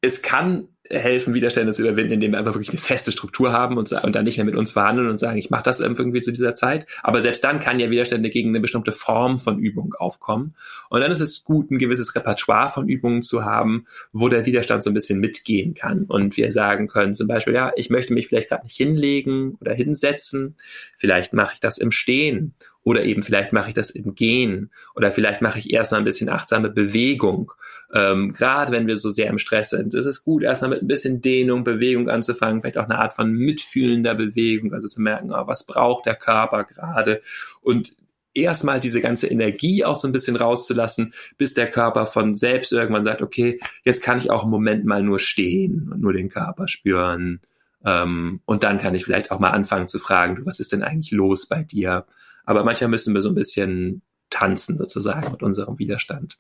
es 0.05 0.21
kann 0.21 0.74
helfen, 0.91 1.33
Widerstände 1.33 1.73
zu 1.73 1.83
überwinden, 1.83 2.13
indem 2.13 2.33
wir 2.33 2.39
einfach 2.39 2.55
wirklich 2.55 2.71
eine 2.71 2.79
feste 2.79 3.11
Struktur 3.11 3.53
haben 3.53 3.79
und, 3.79 3.91
und 3.91 4.15
dann 4.15 4.25
nicht 4.25 4.37
mehr 4.37 4.45
mit 4.45 4.55
uns 4.55 4.73
verhandeln 4.73 5.09
und 5.09 5.19
sagen, 5.19 5.39
ich 5.39 5.49
mache 5.49 5.63
das 5.63 5.81
irgendwie 5.81 6.21
zu 6.21 6.31
dieser 6.31 6.55
Zeit. 6.55 6.87
Aber 7.03 7.21
selbst 7.23 7.43
dann 7.43 7.61
kann 7.61 7.81
ja 7.81 7.91
Widerstände 7.91 8.29
gegen 8.29 8.51
eine 8.51 8.61
bestimmte 8.61 8.93
Form 8.93 9.39
von 9.39 9.59
Übung 9.59 9.95
aufkommen. 9.95 10.55
Und 10.91 11.01
dann 11.01 11.11
ist 11.11 11.21
es 11.21 11.43
gut, 11.43 11.71
ein 11.71 11.79
gewisses 11.79 12.15
Repertoire 12.15 12.71
von 12.71 12.89
Übungen 12.89 13.23
zu 13.23 13.45
haben, 13.45 13.87
wo 14.13 14.29
der 14.29 14.45
Widerstand 14.45 14.83
so 14.83 14.91
ein 14.91 14.95
bisschen 14.95 15.21
mitgehen 15.21 15.75
kann. 15.75 16.05
Und 16.05 16.37
wir 16.37 16.53
sagen 16.53 16.87
können 16.89 17.15
zum 17.15 17.29
Beispiel, 17.29 17.55
ja, 17.55 17.73
ich 17.77 17.89
möchte 17.89 18.13
mich 18.13 18.29
vielleicht 18.29 18.49
gerade 18.49 18.65
nicht 18.65 18.77
hinlegen 18.77 19.57
oder 19.61 19.73
hinsetzen. 19.73 20.57
Vielleicht 20.99 21.33
mache 21.33 21.55
ich 21.55 21.61
das 21.61 21.79
im 21.79 21.93
Stehen 21.93 22.55
oder 22.85 23.05
eben 23.05 23.23
vielleicht 23.23 23.53
mache 23.53 23.71
ich 23.71 23.75
das 23.75 23.91
im 23.91 24.15
Gehen 24.15 24.71
oder 24.95 25.11
vielleicht 25.11 25.41
mache 25.41 25.59
ich 25.59 25.73
erstmal 25.73 26.03
ein 26.03 26.05
bisschen 26.05 26.29
achtsame 26.29 26.69
Bewegung. 26.69 27.51
Ähm, 27.93 28.33
Gerade 28.33 28.73
wenn 28.73 28.87
wir 28.87 28.97
so 28.97 29.09
sehr 29.09 29.29
im 29.29 29.39
Stress 29.39 29.71
sind, 29.71 29.95
ist 29.95 30.05
es 30.05 30.23
gut, 30.23 30.43
erstmal 30.43 30.74
mit 30.75 30.83
ein 30.83 30.89
bisschen 30.89 31.21
Dehnung, 31.21 31.65
Bewegung 31.65 32.09
anzufangen, 32.09 32.61
vielleicht 32.61 32.79
auch 32.79 32.85
eine 32.85 32.99
Art 32.99 33.15
von 33.15 33.33
mitfühlender 33.33 34.15
Bewegung, 34.15 34.73
also 34.73 34.89
zu 34.89 35.01
merken, 35.01 35.33
oh, 35.33 35.47
was 35.47 35.65
braucht 35.65 36.07
der 36.07 36.17
Körper 36.17 36.65
gerade 36.65 37.23
und 37.63 37.97
erstmal 38.35 38.81
diese 38.81 39.01
ganze 39.01 39.29
Energie 39.29 39.85
auch 39.85 39.97
so 39.97 40.09
ein 40.09 40.13
bisschen 40.13 40.37
rauszulassen, 40.37 41.15
bis 41.39 41.55
der 41.55 41.71
Körper 41.71 42.07
von 42.07 42.35
selbst 42.35 42.73
irgendwann 42.73 43.05
sagt, 43.05 43.23
okay, 43.23 43.61
jetzt 43.85 44.03
kann 44.03 44.19
ich 44.19 44.31
auch 44.31 44.43
einen 44.43 44.51
Moment 44.51 44.85
mal 44.85 45.03
nur 45.03 45.21
stehen 45.21 45.91
und 45.93 46.01
nur 46.01 46.13
den 46.13 46.29
Körper 46.29 46.69
spüren. 46.69 47.41
Ähm, 47.85 48.41
und 48.45 48.65
dann 48.65 48.79
kann 48.79 48.95
ich 48.95 49.05
vielleicht 49.05 49.31
auch 49.31 49.39
mal 49.39 49.51
anfangen 49.51 49.89
zu 49.89 49.99
fragen, 49.99 50.37
du, 50.37 50.47
was 50.47 50.61
ist 50.61 50.73
denn 50.73 50.83
eigentlich 50.83 51.13
los 51.13 51.47
bei 51.47 51.63
dir? 51.63 52.07
Aber 52.45 52.65
manchmal 52.65 52.91
müssen 52.91 53.15
wir 53.15 53.23
so 53.23 53.29
ein 53.29 53.35
bisschen 53.35 54.03
tanzen 54.31 54.77
sozusagen 54.77 55.31
mit 55.31 55.43
unserem 55.43 55.79
Widerstand. 55.79 56.39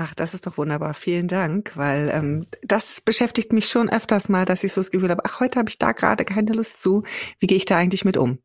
Ach, 0.00 0.14
das 0.14 0.32
ist 0.32 0.46
doch 0.46 0.56
wunderbar. 0.56 0.94
Vielen 0.94 1.26
Dank, 1.26 1.72
weil 1.74 2.12
ähm, 2.14 2.46
das 2.62 3.00
beschäftigt 3.00 3.52
mich 3.52 3.68
schon 3.68 3.90
öfters 3.90 4.28
mal, 4.28 4.44
dass 4.44 4.62
ich 4.62 4.72
so 4.72 4.80
das 4.80 4.92
Gefühl 4.92 5.10
habe, 5.10 5.24
ach, 5.24 5.40
heute 5.40 5.58
habe 5.58 5.68
ich 5.68 5.76
da 5.76 5.90
gerade 5.90 6.24
keine 6.24 6.52
Lust 6.52 6.80
zu. 6.80 7.02
Wie 7.40 7.48
gehe 7.48 7.56
ich 7.56 7.64
da 7.64 7.76
eigentlich 7.76 8.04
mit 8.04 8.16
um? 8.16 8.38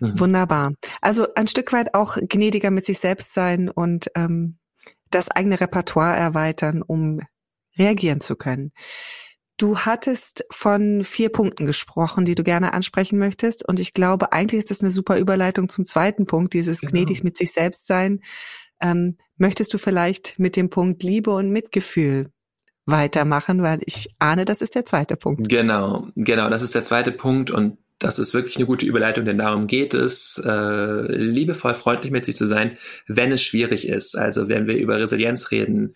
Mhm. 0.00 0.20
Wunderbar. 0.20 0.74
Also 1.00 1.32
ein 1.34 1.46
Stück 1.46 1.72
weit 1.72 1.94
auch 1.94 2.18
gnädiger 2.20 2.70
mit 2.70 2.84
sich 2.84 2.98
selbst 2.98 3.32
sein 3.32 3.70
und 3.70 4.10
ähm, 4.14 4.58
das 5.08 5.30
eigene 5.30 5.58
Repertoire 5.58 6.14
erweitern, 6.14 6.82
um 6.82 7.20
reagieren 7.78 8.20
zu 8.20 8.36
können. 8.36 8.72
Du 9.56 9.78
hattest 9.78 10.44
von 10.50 11.02
vier 11.02 11.30
Punkten 11.30 11.64
gesprochen, 11.64 12.26
die 12.26 12.34
du 12.34 12.44
gerne 12.44 12.74
ansprechen 12.74 13.18
möchtest. 13.18 13.66
Und 13.66 13.80
ich 13.80 13.94
glaube, 13.94 14.32
eigentlich 14.32 14.58
ist 14.58 14.70
das 14.70 14.82
eine 14.82 14.90
super 14.90 15.16
Überleitung 15.16 15.70
zum 15.70 15.86
zweiten 15.86 16.26
Punkt, 16.26 16.52
dieses 16.52 16.80
genau. 16.80 16.92
gnädig 16.92 17.24
mit 17.24 17.38
sich 17.38 17.52
selbst 17.52 17.86
sein. 17.86 18.20
Ähm, 18.82 19.16
möchtest 19.40 19.72
du 19.74 19.78
vielleicht 19.78 20.38
mit 20.38 20.56
dem 20.56 20.70
Punkt 20.70 21.02
Liebe 21.02 21.30
und 21.30 21.50
Mitgefühl 21.50 22.30
weitermachen, 22.86 23.62
weil 23.62 23.80
ich 23.84 24.10
ahne, 24.18 24.44
das 24.44 24.62
ist 24.62 24.74
der 24.74 24.84
zweite 24.84 25.16
Punkt. 25.16 25.48
Genau, 25.48 26.08
genau, 26.16 26.50
das 26.50 26.62
ist 26.62 26.74
der 26.74 26.82
zweite 26.82 27.12
Punkt 27.12 27.50
und 27.50 27.78
das 27.98 28.18
ist 28.18 28.32
wirklich 28.32 28.56
eine 28.56 28.66
gute 28.66 28.86
Überleitung, 28.86 29.26
denn 29.26 29.38
darum 29.38 29.66
geht 29.66 29.92
es, 29.92 30.42
äh, 30.44 31.12
liebevoll 31.12 31.74
freundlich 31.74 32.10
mit 32.10 32.24
sich 32.24 32.34
zu 32.36 32.46
sein, 32.46 32.78
wenn 33.06 33.30
es 33.30 33.42
schwierig 33.42 33.86
ist. 33.86 34.16
Also 34.16 34.48
wenn 34.48 34.66
wir 34.66 34.76
über 34.76 34.98
Resilienz 34.98 35.50
reden, 35.50 35.94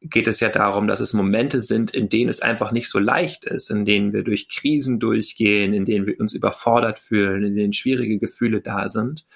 geht 0.00 0.26
es 0.26 0.40
ja 0.40 0.48
darum, 0.48 0.88
dass 0.88 1.00
es 1.00 1.12
Momente 1.12 1.60
sind, 1.60 1.94
in 1.94 2.08
denen 2.08 2.30
es 2.30 2.40
einfach 2.40 2.72
nicht 2.72 2.88
so 2.88 2.98
leicht 2.98 3.44
ist, 3.44 3.70
in 3.70 3.84
denen 3.84 4.12
wir 4.12 4.24
durch 4.24 4.48
Krisen 4.48 4.98
durchgehen, 4.98 5.74
in 5.74 5.84
denen 5.84 6.06
wir 6.06 6.18
uns 6.18 6.32
überfordert 6.32 6.98
fühlen, 6.98 7.44
in 7.44 7.54
denen 7.54 7.72
schwierige 7.72 8.18
Gefühle 8.18 8.62
da 8.62 8.88
sind. 8.88 9.26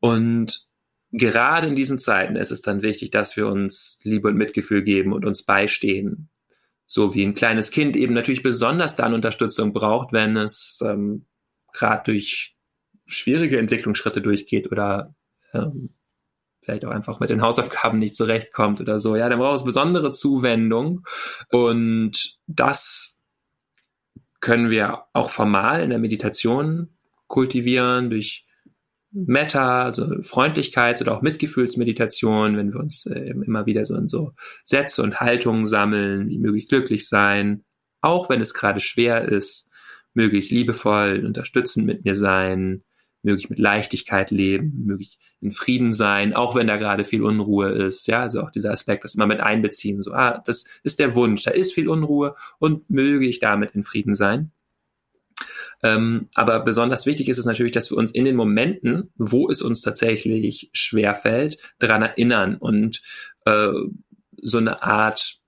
Und 0.00 0.66
gerade 1.14 1.68
in 1.68 1.76
diesen 1.76 1.98
Zeiten 1.98 2.36
ist 2.36 2.50
es 2.50 2.60
dann 2.60 2.82
wichtig, 2.82 3.10
dass 3.10 3.36
wir 3.36 3.46
uns 3.46 4.00
Liebe 4.02 4.28
und 4.28 4.36
Mitgefühl 4.36 4.82
geben 4.82 5.12
und 5.12 5.24
uns 5.24 5.44
beistehen. 5.44 6.28
So 6.86 7.14
wie 7.14 7.24
ein 7.24 7.34
kleines 7.34 7.70
Kind 7.70 7.96
eben 7.96 8.14
natürlich 8.14 8.42
besonders 8.42 8.96
dann 8.96 9.14
Unterstützung 9.14 9.72
braucht, 9.72 10.12
wenn 10.12 10.36
es 10.36 10.82
ähm, 10.84 11.24
gerade 11.72 12.02
durch 12.04 12.56
schwierige 13.06 13.58
Entwicklungsschritte 13.58 14.20
durchgeht 14.20 14.70
oder 14.70 15.14
ähm, 15.52 15.90
vielleicht 16.60 16.84
auch 16.84 16.90
einfach 16.90 17.20
mit 17.20 17.30
den 17.30 17.42
Hausaufgaben 17.42 17.98
nicht 17.98 18.16
zurechtkommt 18.16 18.80
oder 18.80 18.98
so. 18.98 19.16
Ja, 19.16 19.28
dann 19.28 19.38
braucht 19.38 19.58
es 19.58 19.64
besondere 19.64 20.10
Zuwendung. 20.10 21.04
Und 21.50 22.38
das 22.46 23.16
können 24.40 24.68
wir 24.68 25.04
auch 25.12 25.30
formal 25.30 25.82
in 25.82 25.90
der 25.90 25.98
Meditation 25.98 26.90
kultivieren 27.28 28.10
durch 28.10 28.43
Meta, 29.14 29.84
also 29.84 30.04
Freundlichkeits- 30.22 31.00
oder 31.00 31.16
auch 31.16 31.22
Mitgefühlsmeditation, 31.22 32.56
wenn 32.56 32.72
wir 32.72 32.80
uns 32.80 33.06
äh, 33.06 33.30
immer 33.30 33.64
wieder 33.64 33.84
so 33.86 33.96
in 33.96 34.08
so 34.08 34.32
Sätze 34.64 35.02
und 35.02 35.20
Haltungen 35.20 35.66
sammeln, 35.66 36.28
wie 36.28 36.38
möglich 36.38 36.68
glücklich 36.68 37.08
sein, 37.08 37.64
auch 38.00 38.28
wenn 38.28 38.40
es 38.40 38.54
gerade 38.54 38.80
schwer 38.80 39.22
ist, 39.22 39.70
möge 40.14 40.36
ich 40.36 40.50
liebevoll, 40.50 41.24
unterstützend 41.24 41.86
mit 41.86 42.04
mir 42.04 42.16
sein, 42.16 42.82
möglich 43.22 43.48
mit 43.50 43.58
Leichtigkeit 43.58 44.30
leben, 44.30 44.84
möglich 44.84 45.18
in 45.40 45.52
Frieden 45.52 45.92
sein, 45.92 46.34
auch 46.34 46.54
wenn 46.54 46.66
da 46.66 46.76
gerade 46.76 47.04
viel 47.04 47.22
Unruhe 47.22 47.70
ist. 47.70 48.06
Ja, 48.06 48.22
also 48.22 48.42
auch 48.42 48.50
dieser 48.50 48.72
Aspekt, 48.72 49.04
das 49.04 49.14
immer 49.14 49.26
mit 49.26 49.40
einbeziehen. 49.40 50.02
So, 50.02 50.12
ah, 50.12 50.42
das 50.44 50.66
ist 50.82 50.98
der 50.98 51.14
Wunsch, 51.14 51.44
da 51.44 51.52
ist 51.52 51.72
viel 51.72 51.88
Unruhe 51.88 52.34
und 52.58 52.90
möge 52.90 53.26
ich 53.26 53.38
damit 53.38 53.74
in 53.74 53.84
Frieden 53.84 54.14
sein. 54.14 54.52
Ähm, 55.82 56.28
aber 56.34 56.60
besonders 56.60 57.06
wichtig 57.06 57.28
ist 57.28 57.38
es 57.38 57.44
natürlich, 57.44 57.72
dass 57.72 57.90
wir 57.90 57.98
uns 57.98 58.10
in 58.10 58.24
den 58.24 58.36
Momenten, 58.36 59.12
wo 59.16 59.48
es 59.48 59.62
uns 59.62 59.82
tatsächlich 59.82 60.70
schwerfällt, 60.72 61.58
daran 61.78 62.02
erinnern 62.02 62.56
und 62.56 63.02
äh, 63.44 63.72
so 64.40 64.58
eine 64.58 64.82
Art 64.82 65.38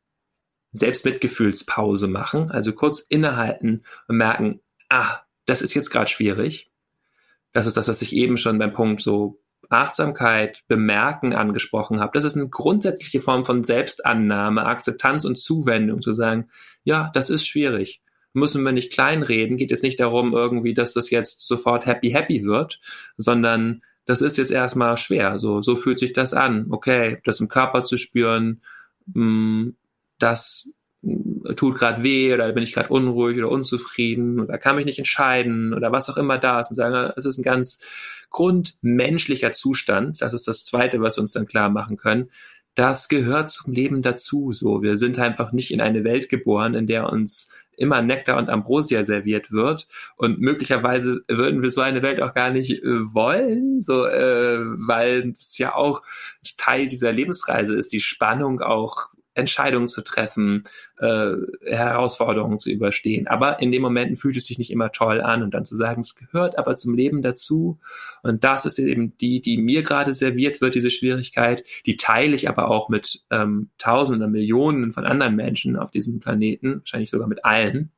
Selbstmitgefühlspause 0.73 2.07
machen, 2.07 2.51
also 2.51 2.73
kurz 2.73 3.01
innehalten 3.01 3.85
und 4.09 4.17
merken, 4.17 4.61
ah, 4.89 5.21
das 5.47 5.63
ist 5.63 5.75
jetzt 5.75 5.91
gerade 5.91 6.09
schwierig 6.09 6.71
das 7.57 7.67
ist 7.67 7.79
das, 7.79 7.89
was 7.89 8.03
ich 8.03 8.15
eben 8.15 8.37
schon 8.37 8.59
beim 8.59 8.75
Punkt 8.75 9.01
so 9.01 9.41
Achtsamkeit, 9.71 10.63
Bemerken 10.69 11.33
angesprochen 11.33 12.01
habe. 12.01 12.13
Das 12.13 12.25
ist 12.25 12.37
eine 12.37 12.51
grundsätzliche 12.51 13.23
Form 13.23 13.47
von 13.47 13.65
Selbstannahme, 13.65 14.67
Akzeptanz 14.67 15.25
und 15.25 15.39
Zuwendung, 15.39 16.03
zu 16.03 16.13
sagen, 16.13 16.51
ja, 16.85 17.11
das 17.15 17.31
ist 17.31 17.47
schwierig. 17.47 18.03
Müssen 18.37 18.63
wir 18.65 18.73
nicht 18.73 18.93
kleinreden, 18.93 19.57
geht 19.57 19.73
es 19.73 19.83
nicht 19.83 19.99
darum 19.99 20.35
irgendwie, 20.35 20.75
dass 20.75 20.93
das 20.93 21.11
jetzt 21.11 21.47
sofort 21.47 21.87
happy 21.87 22.11
happy 22.11 22.45
wird, 22.45 22.81
sondern 23.17 23.83
das 24.05 24.23
ist 24.23 24.39
jetzt 24.39 24.53
erstmal 24.53 24.97
schwer. 24.97 25.39
So, 25.39 25.63
so 25.63 25.75
fühlt 25.75 25.99
sich 25.99 26.13
das 26.13 26.33
an. 26.33 26.67
Okay, 26.71 27.19
das 27.25 27.41
im 27.41 27.49
Körper 27.49 27.83
zu 27.83 27.97
spüren, 27.97 28.63
mm, 29.07 29.71
das 30.19 30.71
tut 31.57 31.79
gerade 31.79 32.03
weh 32.03 32.35
oder 32.35 32.53
bin 32.53 32.63
ich 32.63 32.73
gerade 32.73 32.89
unruhig 32.89 33.39
oder 33.39 33.51
unzufrieden 33.51 34.41
oder 34.41 34.59
kann 34.59 34.77
mich 34.77 34.87
nicht 34.87 34.99
entscheiden 34.99 35.73
oder 35.73 35.93
was 35.93 36.09
auch 36.09 36.17
immer 36.17 36.39
da 36.39 36.61
ist 36.61 36.71
und 36.71 36.77
sagen, 36.77 37.13
es 37.17 37.25
ist 37.25 37.39
ein 37.39 37.43
ganz 37.43 37.81
grundmenschlicher 38.31 39.53
Zustand. 39.53 40.21
Das 40.21 40.35
ist 40.35 40.49
das 40.49 40.65
Zweite, 40.65 41.01
was 41.01 41.17
wir 41.17 41.23
uns 41.23 41.33
dann 41.33 41.47
klar 41.47 41.71
machen 41.71 41.97
können. 41.97 42.31
Das 42.75 43.09
gehört 43.09 43.51
zum 43.51 43.73
Leben 43.73 44.03
dazu. 44.03 44.53
So, 44.53 44.83
wir 44.83 44.97
sind 44.97 45.19
einfach 45.19 45.53
nicht 45.53 45.73
in 45.73 45.81
eine 45.81 46.05
Welt 46.05 46.29
geboren, 46.29 46.75
in 46.75 46.87
der 46.87 47.11
uns 47.11 47.51
immer 47.77 48.03
Nektar 48.03 48.37
und 48.37 48.49
Ambrosia 48.49 49.03
serviert 49.03 49.53
wird. 49.53 49.87
Und 50.17 50.41
möglicherweise 50.41 51.23
würden 51.29 51.63
wir 51.63 51.71
so 51.71 51.81
eine 51.81 52.03
Welt 52.03 52.21
auch 52.23 52.35
gar 52.35 52.51
nicht 52.51 52.73
äh, 52.73 53.15
wollen, 53.15 53.81
so 53.81 54.07
äh, 54.07 54.61
weil 54.61 55.31
es 55.31 55.59
ja 55.59 55.75
auch 55.75 56.03
Teil 56.57 56.87
dieser 56.87 57.13
Lebensreise 57.13 57.77
ist, 57.77 57.93
die 57.93 58.01
Spannung 58.01 58.61
auch 58.61 59.09
Entscheidungen 59.37 59.89
zu 59.89 60.03
treffen, 60.03 60.65
äh, 60.99 61.33
Herausforderungen 61.65 62.59
zu 62.59 62.71
überstehen. 62.71 63.27
Aber 63.27 63.61
in 63.61 63.71
den 63.71 63.83
Momenten 63.83 64.17
fühlt 64.17 64.37
es 64.37 64.47
sich 64.47 64.59
nicht 64.59 64.71
immer 64.71 64.93
toll 64.93 65.21
an 65.21 65.43
und 65.43 65.53
dann 65.55 65.65
zu 65.65 65.77
sagen, 65.77 66.01
es 66.01 66.15
gehört 66.15 66.59
aber 66.59 66.77
zum 66.77 66.95
Leben 66.95 67.23
dazu. 67.23 67.79
Und 68.23 68.45
das 68.45 68.67
ist 68.67 68.79
eben 68.79 69.17
die, 69.19 69.41
die 69.41 69.59
mir 69.59 69.83
gerade 69.83 70.13
serviert 70.13 70.61
wird, 70.61 70.75
diese 70.75 70.91
Schwierigkeit. 70.91 71.65
Die 71.87 71.97
teile 71.97 72.35
ich 72.35 72.49
aber 72.49 72.71
auch 72.71 72.89
mit 72.89 73.23
ähm, 73.31 73.71
Tausenden, 73.79 74.31
Millionen 74.31 74.93
von 74.93 75.05
anderen 75.05 75.37
Menschen 75.37 75.77
auf 75.77 75.91
diesem 75.91 76.21
Planeten, 76.21 76.81
wahrscheinlich 76.81 77.11
sogar 77.11 77.29
mit 77.29 77.45
allen. 77.45 77.93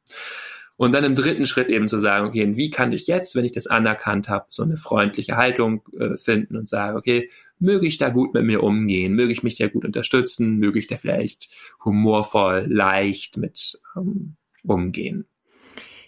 Und 0.79 0.95
dann 0.95 1.03
im 1.03 1.17
dritten 1.17 1.45
Schritt 1.45 1.71
eben 1.71 1.89
zu 1.89 1.99
sagen, 1.99 2.29
okay, 2.29 2.57
wie 2.57 2.71
kann 2.71 2.93
ich 2.93 3.09
jetzt, 3.09 3.35
wenn 3.35 3.45
ich 3.45 3.51
das 3.51 3.67
anerkannt 3.67 4.29
habe, 4.29 4.47
so 4.49 4.63
eine 4.63 4.77
freundliche 4.77 5.37
Haltung 5.37 5.83
äh, 5.99 6.17
finden 6.17 6.57
und 6.57 6.69
sagen, 6.69 6.97
okay, 6.97 7.31
möge 7.59 7.87
ich 7.87 7.99
da 7.99 8.11
gut 8.11 8.35
mit 8.35 8.45
mir 8.45 8.63
umgehen, 8.63 9.15
möge 9.15 9.33
ich 9.33 9.43
mich 9.43 9.59
da 9.59 9.69
gut 9.69 9.85
unterstützen, 9.85 10.59
möge 10.59 10.79
ich 10.79 10.87
da 10.87 10.97
vielleicht 10.97 11.51
humorvoll, 11.85 12.67
leicht 12.69 13.37
mit 13.37 13.81
ähm, 13.97 14.37
umgehen. 14.63 15.27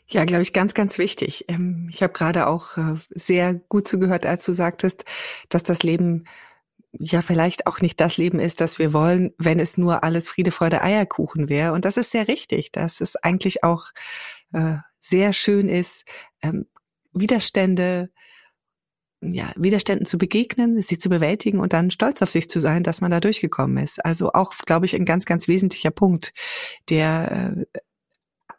Ja, 0.08 0.24
glaube 0.24 0.42
ich, 0.42 0.52
ganz, 0.52 0.74
ganz 0.74 0.98
wichtig. 0.98 1.44
Ähm, 1.48 1.88
ich 1.92 2.02
habe 2.02 2.12
gerade 2.12 2.48
auch 2.48 2.76
äh, 2.76 2.96
sehr 3.10 3.54
gut 3.54 3.86
zugehört, 3.86 4.26
als 4.26 4.44
du 4.44 4.52
sagtest, 4.52 5.04
dass 5.48 5.62
das 5.62 5.82
Leben 5.82 6.24
ja 6.92 7.22
vielleicht 7.22 7.68
auch 7.68 7.80
nicht 7.80 8.00
das 8.00 8.16
Leben 8.16 8.40
ist, 8.40 8.60
das 8.60 8.80
wir 8.80 8.92
wollen, 8.92 9.32
wenn 9.38 9.60
es 9.60 9.78
nur 9.78 10.02
alles 10.02 10.28
Friede, 10.28 10.50
Freude, 10.50 10.82
Eierkuchen 10.82 11.48
wäre. 11.48 11.72
Und 11.72 11.84
das 11.84 11.96
ist 11.96 12.10
sehr 12.10 12.26
richtig, 12.26 12.72
dass 12.72 13.00
es 13.00 13.14
eigentlich 13.14 13.62
auch 13.62 13.86
äh, 14.52 14.78
sehr 15.00 15.32
schön 15.32 15.68
ist, 15.68 16.04
ähm, 16.42 16.66
Widerstände 17.12 18.10
ja, 19.22 19.52
Widerständen 19.56 20.06
zu 20.06 20.18
begegnen, 20.18 20.82
sie 20.82 20.98
zu 20.98 21.08
bewältigen 21.08 21.60
und 21.60 21.72
dann 21.72 21.90
stolz 21.90 22.22
auf 22.22 22.30
sich 22.30 22.48
zu 22.48 22.58
sein, 22.58 22.82
dass 22.82 23.00
man 23.00 23.10
da 23.10 23.20
durchgekommen 23.20 23.82
ist. 23.82 24.04
Also 24.04 24.32
auch, 24.32 24.54
glaube 24.66 24.86
ich, 24.86 24.96
ein 24.96 25.04
ganz, 25.04 25.26
ganz 25.26 25.46
wesentlicher 25.46 25.90
Punkt, 25.90 26.32
der 26.88 27.66
äh, 27.72 27.80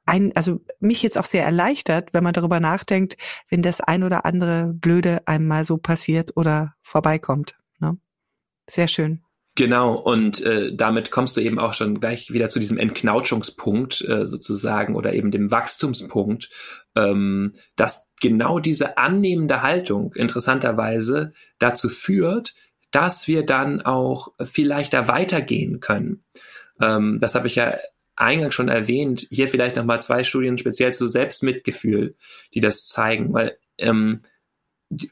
ein, 0.05 0.35
also 0.35 0.61
mich 0.79 1.01
jetzt 1.01 1.17
auch 1.17 1.25
sehr 1.25 1.45
erleichtert, 1.45 2.13
wenn 2.13 2.23
man 2.23 2.33
darüber 2.33 2.59
nachdenkt, 2.59 3.17
wenn 3.49 3.61
das 3.61 3.81
ein 3.81 4.03
oder 4.03 4.25
andere 4.25 4.73
Blöde 4.73 5.21
einmal 5.25 5.65
so 5.65 5.77
passiert 5.77 6.35
oder 6.37 6.75
vorbeikommt. 6.81 7.57
Ne? 7.79 7.97
Sehr 8.69 8.87
schön. 8.87 9.23
Genau, 9.55 9.95
und 9.95 10.41
äh, 10.41 10.73
damit 10.73 11.11
kommst 11.11 11.35
du 11.35 11.41
eben 11.41 11.59
auch 11.59 11.73
schon 11.73 11.99
gleich 11.99 12.31
wieder 12.31 12.47
zu 12.47 12.59
diesem 12.59 12.77
Entknautschungspunkt 12.77 14.01
äh, 14.07 14.25
sozusagen 14.25 14.95
oder 14.95 15.13
eben 15.13 15.29
dem 15.29 15.51
Wachstumspunkt, 15.51 16.49
ähm, 16.95 17.51
dass 17.75 18.07
genau 18.21 18.59
diese 18.59 18.97
annehmende 18.97 19.61
Haltung 19.61 20.13
interessanterweise 20.15 21.33
dazu 21.59 21.89
führt, 21.89 22.53
dass 22.91 23.27
wir 23.27 23.45
dann 23.45 23.81
auch 23.81 24.29
viel 24.41 24.67
leichter 24.67 25.09
weitergehen 25.09 25.81
können. 25.81 26.23
Ähm, 26.79 27.19
das 27.19 27.35
habe 27.35 27.47
ich 27.47 27.55
ja 27.55 27.77
eingangs 28.15 28.55
schon 28.55 28.69
erwähnt. 28.69 29.27
Hier 29.31 29.49
vielleicht 29.49 29.75
nochmal 29.75 30.01
zwei 30.01 30.23
Studien 30.23 30.57
speziell 30.57 30.93
zu 30.93 31.09
Selbstmitgefühl, 31.09 32.15
die 32.53 32.59
das 32.61 32.85
zeigen, 32.85 33.33
weil 33.33 33.57
ähm, 33.79 34.21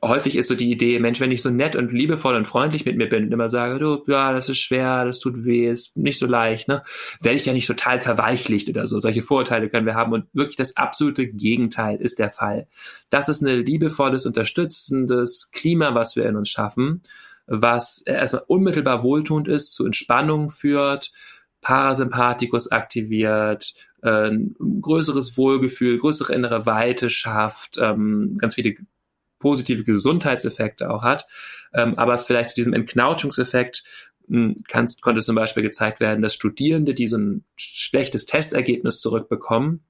häufig 0.02 0.36
ist 0.36 0.48
so 0.48 0.56
die 0.56 0.72
Idee, 0.72 1.00
Mensch, 1.00 1.20
wenn 1.20 1.32
ich 1.32 1.42
so 1.42 1.50
nett 1.50 1.76
und 1.76 1.94
liebevoll 1.94 2.36
und 2.36 2.48
freundlich 2.48 2.86
mit 2.86 2.98
mir 2.98 3.08
bin 3.08 3.26
und 3.26 3.32
immer 3.32 3.50
sage, 3.50 3.80
du, 3.80 4.04
ja, 4.08 4.34
das 4.34 4.50
ist 4.50 4.58
schwer, 4.58 5.06
das 5.06 5.20
tut 5.20 5.46
weh, 5.46 5.70
ist 5.70 5.96
nicht 5.96 6.20
so 6.20 6.26
leicht, 6.26 6.68
ne, 6.68 6.84
werde 7.22 7.38
ich 7.38 7.46
ja 7.46 7.54
nicht 7.54 7.68
total 7.68 8.00
verweichlicht 8.00 8.70
oder 8.70 8.88
so. 8.88 9.00
Solche 9.00 9.24
Vorurteile 9.24 9.70
können 9.70 9.86
wir 9.86 9.96
haben 9.96 10.14
und 10.14 10.26
wirklich 10.34 10.58
das 10.58 10.76
absolute 10.76 11.28
Gegenteil 11.28 11.98
ist 11.98 12.20
der 12.20 12.30
Fall. 12.30 12.68
Das 13.10 13.30
ist 13.30 13.42
ein 13.42 13.66
liebevolles, 13.66 14.26
unterstützendes 14.26 15.50
Klima, 15.52 15.96
was 15.96 16.16
wir 16.16 16.26
in 16.26 16.36
uns 16.36 16.50
schaffen, 16.50 17.02
was 17.48 18.02
erstmal 18.02 18.44
unmittelbar 18.48 19.04
wohltuend 19.04 19.48
ist, 19.48 19.74
zu 19.74 19.86
Entspannung 19.86 20.52
führt, 20.52 21.12
Parasympathikus 21.62 22.72
aktiviert, 22.72 23.74
äh, 24.02 24.32
größeres 24.82 25.38
Wohlgefühl, 25.38 26.00
größere 26.00 26.34
innere 26.34 26.66
Weite 26.66 27.10
schafft, 27.10 27.78
ähm, 27.82 28.38
ganz 28.38 28.56
viele 28.56 28.76
positive 29.40 29.84
Gesundheitseffekte 29.84 30.90
auch 30.90 31.04
hat. 31.04 31.26
Ähm, 31.74 31.98
aber 31.98 32.18
vielleicht 32.18 32.50
zu 32.50 32.56
diesem 32.56 32.74
Entknautschungseffekt 32.74 33.84
hm, 34.28 34.56
kann, 34.68 34.88
konnte 35.02 35.22
zum 35.22 35.36
Beispiel 35.36 35.64
gezeigt 35.64 36.00
werden, 36.00 36.22
dass 36.22 36.34
Studierende, 36.34 36.94
die 36.94 37.08
so 37.08 37.18
ein 37.18 37.46
schlechtes 37.56 38.26
Testergebnis 38.26 39.00
zurückbekommen, 39.00 39.84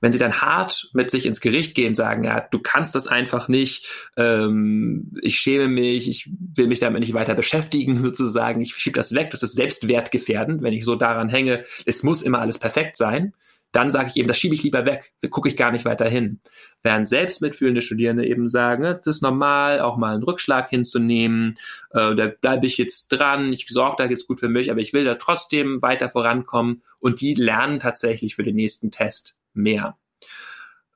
wenn 0.00 0.12
sie 0.12 0.18
dann 0.18 0.40
hart 0.40 0.90
mit 0.92 1.10
sich 1.10 1.26
ins 1.26 1.40
Gericht 1.40 1.74
gehen, 1.74 1.94
sagen, 1.94 2.24
ja, 2.24 2.40
du 2.40 2.60
kannst 2.60 2.94
das 2.94 3.08
einfach 3.08 3.48
nicht, 3.48 3.88
ähm, 4.16 5.12
ich 5.22 5.40
schäme 5.40 5.68
mich, 5.68 6.08
ich 6.08 6.30
will 6.54 6.68
mich 6.68 6.78
damit 6.80 7.00
nicht 7.00 7.14
weiter 7.14 7.34
beschäftigen, 7.34 8.00
sozusagen, 8.00 8.60
ich 8.60 8.74
schiebe 8.74 8.96
das 8.96 9.14
weg, 9.14 9.30
das 9.30 9.42
ist 9.42 9.54
selbstwertgefährdend, 9.54 10.62
wenn 10.62 10.72
ich 10.72 10.84
so 10.84 10.94
daran 10.94 11.28
hänge, 11.28 11.64
es 11.84 12.02
muss 12.02 12.22
immer 12.22 12.40
alles 12.40 12.58
perfekt 12.58 12.96
sein 12.96 13.32
dann 13.72 13.90
sage 13.90 14.10
ich 14.10 14.16
eben, 14.16 14.28
das 14.28 14.38
schiebe 14.38 14.54
ich 14.54 14.62
lieber 14.62 14.86
weg, 14.86 15.12
gucke 15.30 15.48
ich 15.48 15.56
gar 15.56 15.70
nicht 15.70 15.84
weiter 15.84 16.08
hin. 16.08 16.40
Während 16.82 17.08
selbst 17.08 17.42
mitfühlende 17.42 17.82
Studierende 17.82 18.26
eben 18.26 18.48
sagen, 18.48 18.82
ne, 18.82 18.94
das 18.94 19.16
ist 19.16 19.22
normal, 19.22 19.80
auch 19.80 19.96
mal 19.96 20.14
einen 20.14 20.22
Rückschlag 20.22 20.70
hinzunehmen, 20.70 21.56
äh, 21.90 22.14
da 22.14 22.28
bleibe 22.28 22.66
ich 22.66 22.78
jetzt 22.78 23.08
dran, 23.08 23.52
ich 23.52 23.66
sorge 23.68 23.96
da 23.98 24.08
jetzt 24.08 24.26
gut 24.26 24.40
für 24.40 24.48
mich, 24.48 24.70
aber 24.70 24.80
ich 24.80 24.92
will 24.92 25.04
da 25.04 25.16
trotzdem 25.16 25.82
weiter 25.82 26.08
vorankommen. 26.08 26.82
Und 26.98 27.20
die 27.20 27.34
lernen 27.34 27.78
tatsächlich 27.78 28.34
für 28.34 28.42
den 28.42 28.56
nächsten 28.56 28.90
Test 28.90 29.36
mehr. 29.52 29.96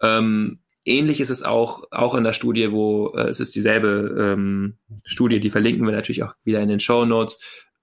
Ähm, 0.00 0.60
ähnlich 0.84 1.20
ist 1.20 1.30
es 1.30 1.42
auch, 1.42 1.84
auch 1.90 2.14
in 2.14 2.24
der 2.24 2.32
Studie, 2.32 2.72
wo 2.72 3.12
äh, 3.14 3.28
es 3.28 3.38
ist 3.38 3.54
dieselbe 3.54 4.34
ähm, 4.34 4.78
Studie, 5.04 5.40
die 5.40 5.50
verlinken 5.50 5.86
wir 5.86 5.92
natürlich 5.92 6.22
auch 6.22 6.34
wieder 6.42 6.60
in 6.60 6.68
den 6.68 6.80
Show 6.80 7.04
Notes, 7.04 7.38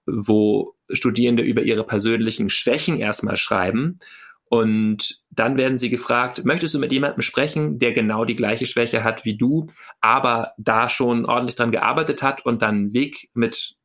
wo 0.06 0.74
Studierende 0.92 1.44
über 1.44 1.62
ihre 1.62 1.84
persönlichen 1.84 2.50
Schwächen 2.50 2.98
erstmal 2.98 3.36
schreiben 3.36 4.00
und 4.50 5.22
dann 5.30 5.56
werden 5.56 5.78
sie 5.78 5.90
gefragt, 5.90 6.44
möchtest 6.44 6.74
du 6.74 6.80
mit 6.80 6.90
jemandem 6.90 7.22
sprechen, 7.22 7.78
der 7.78 7.92
genau 7.92 8.24
die 8.24 8.34
gleiche 8.34 8.66
Schwäche 8.66 9.04
hat 9.04 9.24
wie 9.24 9.36
du, 9.36 9.68
aber 10.00 10.54
da 10.58 10.88
schon 10.88 11.24
ordentlich 11.24 11.54
dran 11.54 11.70
gearbeitet 11.70 12.24
hat 12.24 12.44
und 12.44 12.60
dann 12.60 12.74
einen 12.74 12.92
Weg 12.92 13.30
mit 13.32 13.76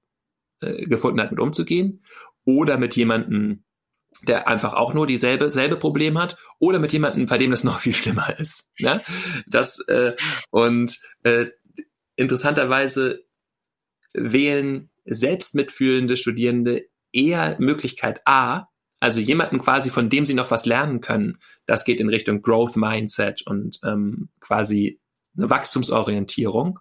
äh, 0.62 0.88
gefunden 0.88 1.22
hat, 1.22 1.30
mit 1.30 1.40
umzugehen? 1.40 2.04
Oder 2.46 2.80
mit 2.80 2.96
jemandem, 2.96 3.64
der 4.24 4.48
einfach 4.48 4.74
auch 4.74 4.96
nur 4.96 5.06
dieselbe 5.06 5.52
selbe 5.52 5.78
Problem 5.78 6.18
hat, 6.18 6.36
oder 6.58 6.80
mit 6.80 6.92
jemandem, 6.94 7.28
bei 7.28 7.38
dem 7.38 7.52
das 7.52 7.64
noch 7.64 7.80
viel 7.80 7.94
schlimmer 7.94 8.40
ist. 8.40 8.72
Ne? 8.80 9.04
Das 9.46 9.78
äh, 9.88 10.16
und 10.50 11.00
äh, 11.22 11.46
interessanterweise 12.16 13.24
wählen 14.14 14.90
selbstmitfühlende 15.06 16.18
Studierende 16.18 16.88
eher 17.14 17.56
Möglichkeit 17.60 18.22
A, 18.26 18.68
also 19.00 19.22
jemanden 19.22 19.60
quasi, 19.60 19.90
von 19.90 20.10
dem 20.10 20.26
sie 20.26 20.34
noch 20.34 20.52
was 20.52 20.66
lernen 20.66 21.02
können, 21.02 21.38
das 21.66 21.86
geht 21.86 22.00
in 22.00 22.10
Richtung 22.10 22.42
Growth 22.42 22.76
Mindset 22.76 23.44
und 23.46 23.80
ähm, 23.84 24.30
quasi 24.40 25.00
eine 25.38 25.50
Wachstumsorientierung, 25.50 26.80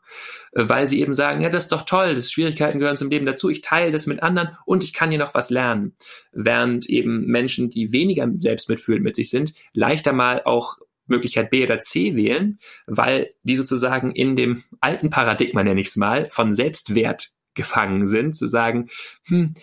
äh, 0.52 0.64
weil 0.66 0.86
sie 0.86 1.00
eben 1.00 1.14
sagen, 1.14 1.40
ja, 1.40 1.50
das 1.50 1.64
ist 1.64 1.72
doch 1.72 1.82
toll, 1.82 2.14
das 2.14 2.30
Schwierigkeiten 2.30 2.78
gehören 2.78 2.96
zum 2.96 3.10
Leben 3.10 3.26
dazu, 3.26 3.48
ich 3.48 3.60
teile 3.60 3.92
das 3.92 4.06
mit 4.06 4.22
anderen 4.22 4.56
und 4.64 4.84
ich 4.84 4.92
kann 4.92 5.10
hier 5.10 5.18
noch 5.18 5.34
was 5.34 5.50
lernen. 5.50 5.94
Während 6.32 6.88
eben 6.88 7.26
Menschen, 7.26 7.70
die 7.70 7.92
weniger 7.92 8.28
selbstmitfühlend 8.38 9.04
mit 9.04 9.16
sich 9.16 9.30
sind, 9.30 9.54
leichter 9.72 10.12
mal 10.12 10.42
auch 10.44 10.78
Möglichkeit 11.06 11.50
B 11.50 11.64
oder 11.64 11.80
C 11.80 12.16
wählen, 12.16 12.58
weil 12.86 13.34
die 13.42 13.56
sozusagen 13.56 14.12
in 14.12 14.36
dem 14.36 14.62
alten 14.80 15.10
Paradigma, 15.10 15.62
nenne 15.62 15.80
ich 15.80 15.88
es 15.88 15.96
mal, 15.96 16.30
von 16.30 16.54
Selbstwert 16.54 17.32
gefangen 17.54 18.06
sind, 18.06 18.34
zu 18.34 18.46
sagen, 18.46 18.88
hm, 19.26 19.54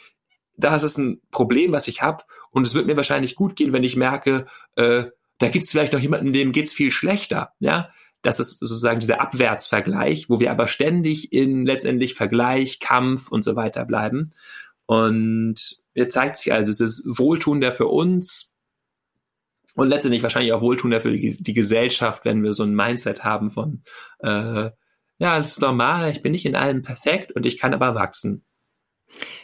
das 0.57 0.83
ist 0.83 0.97
ein 0.97 1.21
Problem, 1.31 1.71
was 1.71 1.87
ich 1.87 2.01
habe 2.01 2.23
und 2.51 2.67
es 2.67 2.73
wird 2.73 2.85
mir 2.85 2.97
wahrscheinlich 2.97 3.35
gut 3.35 3.55
gehen, 3.55 3.73
wenn 3.73 3.83
ich 3.83 3.95
merke, 3.95 4.45
äh, 4.75 5.05
da 5.39 5.49
gibt 5.49 5.65
es 5.65 5.71
vielleicht 5.71 5.93
noch 5.93 5.99
jemanden, 5.99 6.33
dem 6.33 6.51
geht's 6.51 6.73
viel 6.73 6.91
schlechter. 6.91 7.53
Ja, 7.59 7.89
das 8.21 8.39
ist 8.39 8.59
sozusagen 8.59 8.99
dieser 8.99 9.21
Abwärtsvergleich, 9.21 10.29
wo 10.29 10.39
wir 10.39 10.51
aber 10.51 10.67
ständig 10.67 11.33
in 11.33 11.65
letztendlich 11.65 12.13
Vergleich, 12.13 12.79
Kampf 12.79 13.31
und 13.31 13.43
so 13.43 13.55
weiter 13.55 13.85
bleiben. 13.85 14.31
Und 14.85 15.77
jetzt 15.93 16.13
zeigt 16.13 16.37
sich 16.37 16.53
also, 16.53 16.71
es 16.71 16.79
ist 16.79 17.05
wohltuender 17.05 17.71
für 17.71 17.87
uns 17.87 18.53
und 19.75 19.87
letztendlich 19.87 20.21
wahrscheinlich 20.21 20.53
auch 20.53 20.61
wohltuender 20.61 21.01
für 21.01 21.11
die, 21.11 21.41
die 21.41 21.53
Gesellschaft, 21.53 22.25
wenn 22.25 22.43
wir 22.43 22.53
so 22.53 22.63
ein 22.63 22.75
Mindset 22.75 23.23
haben 23.23 23.49
von, 23.49 23.83
äh, 24.19 24.69
ja, 25.17 25.37
das 25.37 25.51
ist 25.51 25.61
normal, 25.61 26.11
ich 26.11 26.21
bin 26.21 26.31
nicht 26.31 26.45
in 26.45 26.55
allem 26.55 26.81
perfekt 26.81 27.31
und 27.31 27.45
ich 27.45 27.57
kann 27.57 27.73
aber 27.73 27.95
wachsen. 27.95 28.43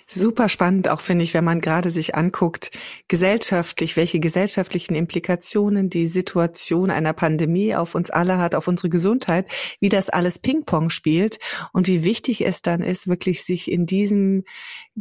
Super 0.09 0.47
spannend, 0.47 0.87
auch 0.87 1.01
finde 1.01 1.25
ich, 1.25 1.33
wenn 1.33 1.43
man 1.43 1.59
gerade 1.59 1.91
sich 1.91 2.15
anguckt, 2.15 2.71
gesellschaftlich, 3.09 3.97
welche 3.97 4.21
gesellschaftlichen 4.21 4.95
Implikationen 4.95 5.89
die 5.89 6.07
Situation 6.07 6.91
einer 6.91 7.11
Pandemie 7.11 7.75
auf 7.75 7.93
uns 7.93 8.09
alle 8.09 8.37
hat, 8.37 8.55
auf 8.55 8.69
unsere 8.69 8.87
Gesundheit, 8.87 9.47
wie 9.81 9.89
das 9.89 10.09
alles 10.09 10.39
Ping-Pong 10.39 10.89
spielt 10.91 11.39
und 11.73 11.87
wie 11.87 12.05
wichtig 12.05 12.45
es 12.45 12.61
dann 12.61 12.81
ist, 12.81 13.07
wirklich 13.07 13.43
sich 13.43 13.69
in 13.69 13.85
diesem 13.85 14.45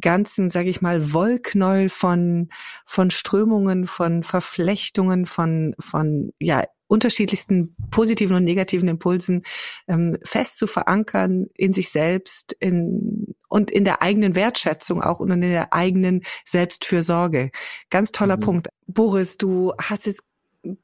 ganzen, 0.01 0.51
sage 0.51 0.71
ich 0.71 0.83
mal, 0.83 1.13
Wollknäuel 1.13 1.89
von, 1.89 2.49
von 2.85 3.11
Strömungen, 3.11 3.87
von 3.87 4.25
Verflechtungen, 4.25 5.27
von, 5.27 5.77
von, 5.79 6.33
ja, 6.41 6.65
unterschiedlichsten 6.89 7.75
positiven 7.91 8.37
und 8.37 8.45
negativen 8.45 8.89
Impulsen 8.89 9.43
ähm, 9.89 10.19
fest 10.25 10.59
zu 10.59 10.67
verankern 10.67 11.47
in 11.55 11.73
sich 11.73 11.91
selbst 11.91 12.53
in, 12.61 13.35
und 13.49 13.71
in 13.71 13.85
der 13.85 14.03
eigenen 14.03 14.35
Wertschätzung 14.35 15.03
auch 15.03 15.21
und 15.21 15.31
in 15.31 15.41
der 15.41 15.73
eigenen 15.73 16.23
Selbstfürsorge. 16.45 17.51
Ganz 17.91 18.13
toller 18.13 18.37
mhm. 18.37 18.43
Punkt. 18.43 18.69
Boris, 18.87 19.37
du 19.37 19.73
hast 19.79 20.07
jetzt 20.07 20.23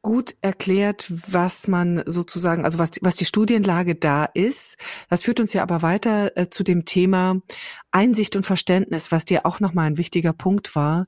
gut 0.02 0.36
erklärt, 0.40 1.10
was 1.10 1.66
man 1.68 2.02
sozusagen, 2.06 2.64
also 2.64 2.78
was, 2.78 2.90
was 3.00 3.16
die 3.16 3.24
Studienlage 3.24 3.94
da 3.94 4.24
ist. 4.24 4.76
Das 5.08 5.22
führt 5.22 5.40
uns 5.40 5.52
ja 5.52 5.62
aber 5.62 5.82
weiter 5.82 6.36
äh, 6.36 6.50
zu 6.50 6.62
dem 6.62 6.84
Thema 6.84 7.40
Einsicht 7.90 8.36
und 8.36 8.46
Verständnis, 8.46 9.10
was 9.12 9.24
dir 9.24 9.44
auch 9.44 9.60
nochmal 9.60 9.86
ein 9.86 9.98
wichtiger 9.98 10.32
Punkt 10.32 10.76
war, 10.76 11.06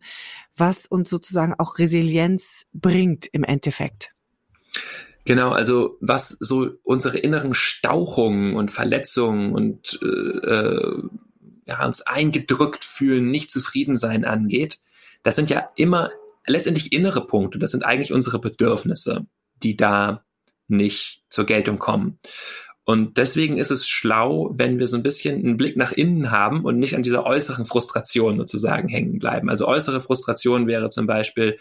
was 0.57 0.87
uns 0.87 1.09
sozusagen 1.09 1.55
auch 1.55 1.79
Resilienz 1.79 2.67
bringt 2.73 3.27
im 3.27 3.45
Endeffekt. 3.45 4.14
Genau, 5.25 5.53
also 5.53 5.97
was 6.01 6.29
so 6.29 6.71
unsere 6.83 7.19
inneren 7.19 7.55
Stauchungen 7.55 8.57
und 8.57 8.71
Verletzungen 8.71 9.55
und 9.55 9.99
äh, 10.03 10.07
äh, 10.07 11.03
ja, 11.67 11.87
uns 11.87 12.03
eingedrückt 12.03 12.85
fühlen, 12.85 13.31
nicht 13.31 13.51
zufrieden 13.51 13.97
sein 13.97 14.25
angeht, 14.25 14.81
das 15.23 15.37
sind 15.37 15.49
ja 15.49 15.71
immer 15.77 16.11
letztendlich 16.47 16.93
innere 16.93 17.27
Punkte. 17.27 17.59
Das 17.59 17.71
sind 17.71 17.85
eigentlich 17.85 18.13
unsere 18.13 18.39
Bedürfnisse, 18.39 19.27
die 19.63 19.77
da 19.77 20.25
nicht 20.69 21.23
zur 21.31 21.47
Geltung 21.47 21.79
kommen. 21.79 22.19
Und 22.85 23.17
deswegen 23.17 23.57
ist 23.57 23.71
es 23.71 23.89
schlau, 23.89 24.51
wenn 24.55 24.79
wir 24.79 24.87
so 24.87 24.99
ein 24.99 25.03
bisschen 25.03 25.43
einen 25.43 25.57
Blick 25.57 25.77
nach 25.79 25.93
innen 25.93 26.31
haben 26.31 26.67
und 26.67 26.79
nicht 26.79 26.95
an 26.95 27.03
dieser 27.03 27.25
äußeren 27.25 27.65
Frustration 27.65 28.37
sozusagen 28.37 28.89
hängen 28.89 29.19
bleiben. 29.19 29.49
Also 29.49 29.67
äußere 29.67 30.03
Frustration 30.03 30.67
wäre 30.67 30.91
zum 30.91 31.07
Beispiel, 31.07 31.59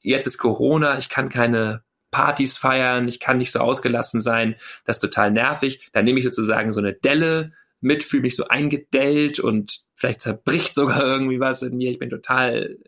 jetzt 0.00 0.28
ist 0.28 0.38
Corona, 0.38 0.96
ich 0.98 1.08
kann 1.08 1.28
keine 1.28 1.82
Partys 2.10 2.56
feiern, 2.56 3.08
ich 3.08 3.20
kann 3.20 3.38
nicht 3.38 3.52
so 3.52 3.60
ausgelassen 3.60 4.20
sein, 4.20 4.56
das 4.84 4.96
ist 4.96 5.02
total 5.02 5.30
nervig. 5.30 5.88
Dann 5.92 6.04
nehme 6.04 6.18
ich 6.18 6.24
sozusagen 6.24 6.72
so 6.72 6.80
eine 6.80 6.94
Delle 6.94 7.52
mit, 7.80 8.02
fühle 8.02 8.22
mich 8.22 8.36
so 8.36 8.48
eingedellt 8.48 9.38
und 9.40 9.80
vielleicht 9.94 10.22
zerbricht 10.22 10.74
sogar 10.74 11.00
irgendwie 11.04 11.40
was 11.40 11.62
in 11.62 11.76
mir. 11.76 11.90
Ich 11.90 11.98
bin 11.98 12.10
total 12.10 12.78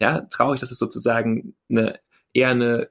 ja, 0.00 0.22
traurig, 0.22 0.60
dass 0.60 0.70
es 0.70 0.78
sozusagen 0.78 1.54
eine 1.70 1.98
eher 2.32 2.50
eine 2.50 2.90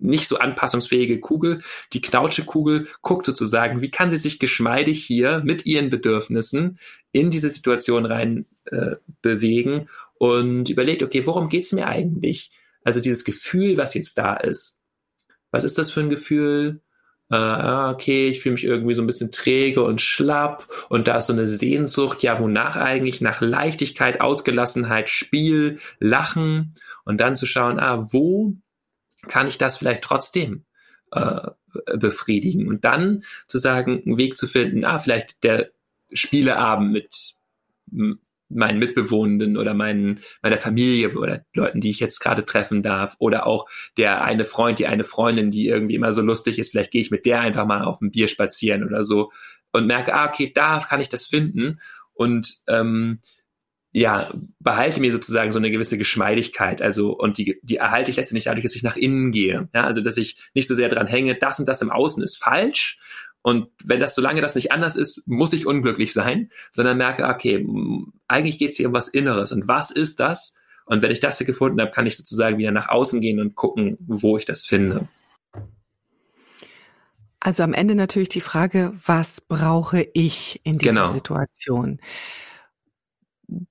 nicht 0.00 0.26
so 0.26 0.38
anpassungsfähige 0.38 1.20
Kugel. 1.20 1.60
Die 1.92 2.00
Knautschekugel 2.00 2.88
guckt 3.02 3.26
sozusagen, 3.26 3.82
wie 3.82 3.90
kann 3.90 4.10
sie 4.10 4.16
sich 4.16 4.38
geschmeidig 4.38 5.04
hier 5.04 5.42
mit 5.44 5.66
ihren 5.66 5.90
Bedürfnissen 5.90 6.78
in 7.12 7.30
diese 7.30 7.50
Situation 7.50 8.06
rein 8.06 8.46
äh, 8.64 8.96
bewegen 9.20 9.88
und 10.14 10.70
überlegt, 10.70 11.02
okay, 11.02 11.26
worum 11.26 11.48
geht's 11.48 11.72
mir 11.72 11.86
eigentlich? 11.86 12.50
Also 12.84 13.00
dieses 13.00 13.24
Gefühl, 13.24 13.76
was 13.76 13.94
jetzt 13.94 14.16
da 14.18 14.34
ist. 14.34 14.78
Was 15.50 15.64
ist 15.64 15.78
das 15.78 15.90
für 15.90 16.00
ein 16.00 16.10
Gefühl? 16.10 16.80
Äh, 17.30 17.36
ah, 17.36 17.90
okay, 17.90 18.28
ich 18.28 18.40
fühle 18.40 18.54
mich 18.54 18.64
irgendwie 18.64 18.94
so 18.94 19.02
ein 19.02 19.06
bisschen 19.06 19.30
träge 19.30 19.84
und 19.84 20.00
schlapp 20.00 20.66
und 20.88 21.06
da 21.06 21.18
ist 21.18 21.28
so 21.28 21.32
eine 21.32 21.46
Sehnsucht, 21.46 22.22
ja, 22.22 22.40
wonach 22.40 22.76
eigentlich? 22.76 23.20
Nach 23.20 23.40
Leichtigkeit, 23.40 24.20
Ausgelassenheit, 24.20 25.08
Spiel, 25.10 25.78
Lachen 26.00 26.74
und 27.04 27.18
dann 27.18 27.36
zu 27.36 27.46
schauen, 27.46 27.78
ah, 27.78 28.12
wo 28.12 28.56
kann 29.28 29.46
ich 29.46 29.58
das 29.58 29.76
vielleicht 29.76 30.02
trotzdem 30.02 30.64
äh, 31.12 31.50
befriedigen? 31.96 32.68
Und 32.68 32.84
dann 32.84 33.22
zu 33.46 33.58
sagen, 33.58 34.02
einen 34.04 34.16
Weg 34.16 34.36
zu 34.36 34.48
finden, 34.48 34.84
ah, 34.84 34.98
vielleicht 34.98 35.44
der 35.44 35.70
Spieleabend 36.12 36.92
mit 36.92 37.34
meinen 38.50 38.78
Mitbewohnenden 38.78 39.56
oder 39.56 39.74
meinen, 39.74 40.20
meiner 40.42 40.58
Familie 40.58 41.16
oder 41.16 41.44
Leuten, 41.54 41.80
die 41.80 41.90
ich 41.90 42.00
jetzt 42.00 42.20
gerade 42.20 42.44
treffen 42.44 42.82
darf. 42.82 43.16
Oder 43.18 43.46
auch 43.46 43.68
der 43.96 44.22
eine 44.22 44.44
Freund, 44.44 44.78
die 44.78 44.86
eine 44.86 45.04
Freundin, 45.04 45.50
die 45.50 45.66
irgendwie 45.66 45.94
immer 45.94 46.12
so 46.12 46.22
lustig 46.22 46.58
ist, 46.58 46.70
vielleicht 46.70 46.90
gehe 46.90 47.00
ich 47.00 47.10
mit 47.10 47.26
der 47.26 47.40
einfach 47.40 47.66
mal 47.66 47.82
auf 47.82 48.00
ein 48.00 48.10
Bier 48.10 48.28
spazieren 48.28 48.84
oder 48.84 49.02
so 49.02 49.30
und 49.72 49.86
merke, 49.86 50.14
ah, 50.14 50.28
okay, 50.28 50.50
da 50.54 50.80
kann 50.80 51.00
ich 51.00 51.08
das 51.08 51.26
finden. 51.26 51.80
Und 52.12 52.58
ähm, 52.66 53.20
ja, 53.92 54.32
behalte 54.60 55.00
mir 55.00 55.10
sozusagen 55.10 55.50
so 55.50 55.58
eine 55.58 55.70
gewisse 55.70 55.98
Geschmeidigkeit, 55.98 56.80
also 56.80 57.10
und 57.10 57.38
die, 57.38 57.58
die 57.62 57.76
erhalte 57.76 58.10
ich 58.10 58.16
letztendlich 58.16 58.44
dadurch, 58.44 58.62
dass 58.62 58.76
ich 58.76 58.84
nach 58.84 58.96
innen 58.96 59.32
gehe, 59.32 59.68
ja, 59.74 59.84
also 59.84 60.00
dass 60.00 60.16
ich 60.16 60.38
nicht 60.54 60.68
so 60.68 60.74
sehr 60.74 60.88
dran 60.88 61.08
hänge, 61.08 61.34
das 61.34 61.58
und 61.58 61.66
das 61.66 61.82
im 61.82 61.90
Außen 61.90 62.22
ist 62.22 62.36
falsch 62.36 62.98
und 63.42 63.68
wenn 63.84 64.00
das, 64.00 64.14
solange 64.14 64.40
das 64.40 64.54
nicht 64.54 64.72
anders 64.72 64.96
ist, 64.96 65.26
muss 65.26 65.52
ich 65.52 65.66
unglücklich 65.66 66.12
sein, 66.12 66.50
sondern 66.70 66.98
merke, 66.98 67.24
okay, 67.24 67.66
eigentlich 68.28 68.58
geht 68.58 68.70
es 68.70 68.76
hier 68.76 68.88
um 68.88 68.92
was 68.92 69.08
Inneres. 69.08 69.52
Und 69.52 69.66
was 69.66 69.90
ist 69.90 70.20
das? 70.20 70.54
Und 70.84 71.02
wenn 71.02 71.10
ich 71.10 71.20
das 71.20 71.38
hier 71.38 71.46
gefunden 71.46 71.80
habe, 71.80 71.90
kann 71.90 72.06
ich 72.06 72.16
sozusagen 72.16 72.58
wieder 72.58 72.72
nach 72.72 72.88
außen 72.88 73.20
gehen 73.20 73.40
und 73.40 73.54
gucken, 73.54 73.96
wo 74.00 74.36
ich 74.36 74.44
das 74.44 74.66
finde. 74.66 75.08
Also 77.38 77.62
am 77.62 77.72
Ende 77.72 77.94
natürlich 77.94 78.28
die 78.28 78.42
Frage, 78.42 78.92
was 79.06 79.40
brauche 79.40 80.06
ich 80.12 80.60
in 80.62 80.74
dieser 80.74 80.92
genau. 80.92 81.08
Situation? 81.08 82.00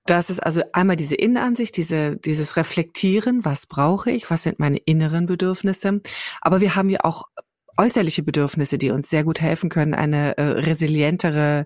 Das 0.06 0.30
ist 0.30 0.40
also 0.40 0.64
einmal 0.74 0.96
diese 0.96 1.16
Innenansicht, 1.16 1.78
diese, 1.78 2.18
dieses 2.18 2.58
Reflektieren, 2.58 3.46
was 3.46 3.68
brauche 3.68 4.12
ich, 4.12 4.30
was 4.30 4.44
sind 4.44 4.60
meine 4.60 4.78
inneren 4.78 5.28
Bedürfnisse. 5.28 6.02
Aber 6.42 6.62
wir 6.62 6.76
haben 6.76 6.90
ja 6.90 7.02
auch 7.04 7.28
äußerliche 7.80 8.24
Bedürfnisse, 8.24 8.78
die 8.78 8.92
uns 8.92 9.10
sehr 9.10 9.24
gut 9.24 9.40
helfen 9.40 9.70
können, 9.70 9.94
eine 9.94 10.38
äh, 10.38 10.44
resilientere 10.44 11.66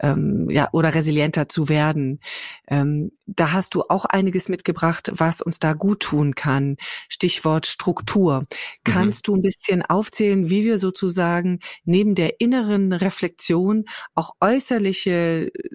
ähm, 0.00 0.48
ja 0.48 0.68
oder 0.72 0.94
resilienter 0.94 1.48
zu 1.48 1.68
werden. 1.68 2.20
Ähm, 2.68 3.10
da 3.26 3.52
hast 3.52 3.74
du 3.74 3.82
auch 3.88 4.04
einiges 4.04 4.48
mitgebracht, 4.48 5.10
was 5.12 5.42
uns 5.42 5.58
da 5.58 5.72
gut 5.72 6.00
tun 6.00 6.36
kann. 6.36 6.76
Stichwort 7.08 7.66
Struktur. 7.66 8.44
Kannst 8.84 9.26
mhm. 9.26 9.32
du 9.32 9.38
ein 9.38 9.42
bisschen 9.42 9.82
aufzählen, 9.82 10.48
wie 10.50 10.64
wir 10.64 10.78
sozusagen 10.78 11.58
neben 11.84 12.14
der 12.14 12.40
inneren 12.40 12.92
Reflexion 12.92 13.86
auch 14.14 14.34
äußerliche 14.40 15.50
äh, 15.52 15.68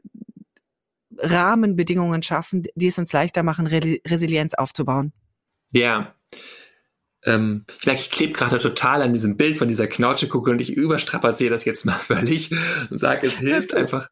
Rahmenbedingungen 1.18 2.24
schaffen, 2.24 2.64
die 2.76 2.88
es 2.88 2.98
uns 2.98 3.12
leichter 3.12 3.44
machen, 3.44 3.68
Re 3.68 4.00
Resilienz 4.08 4.54
aufzubauen? 4.54 5.12
Ja, 5.72 6.16
ähm, 7.26 7.66
ich 7.80 7.86
merke, 7.86 8.02
ich 8.02 8.12
klebe 8.12 8.34
gerade 8.34 8.60
total 8.60 9.02
an 9.02 9.14
diesem 9.14 9.38
Bild 9.38 9.58
von 9.58 9.68
dieser 9.68 9.88
Knautschekugel 9.88 10.54
und 10.54 10.62
ich 10.62 10.74
überstrapaziere 10.74 11.50
das 11.50 11.66
jetzt 11.66 11.86
mal 11.86 11.94
völlig 12.00 12.52
und 12.90 13.00
sage, 13.00 13.26
es 13.28 13.40
hilft 13.40 13.74
einfach, 13.74 14.10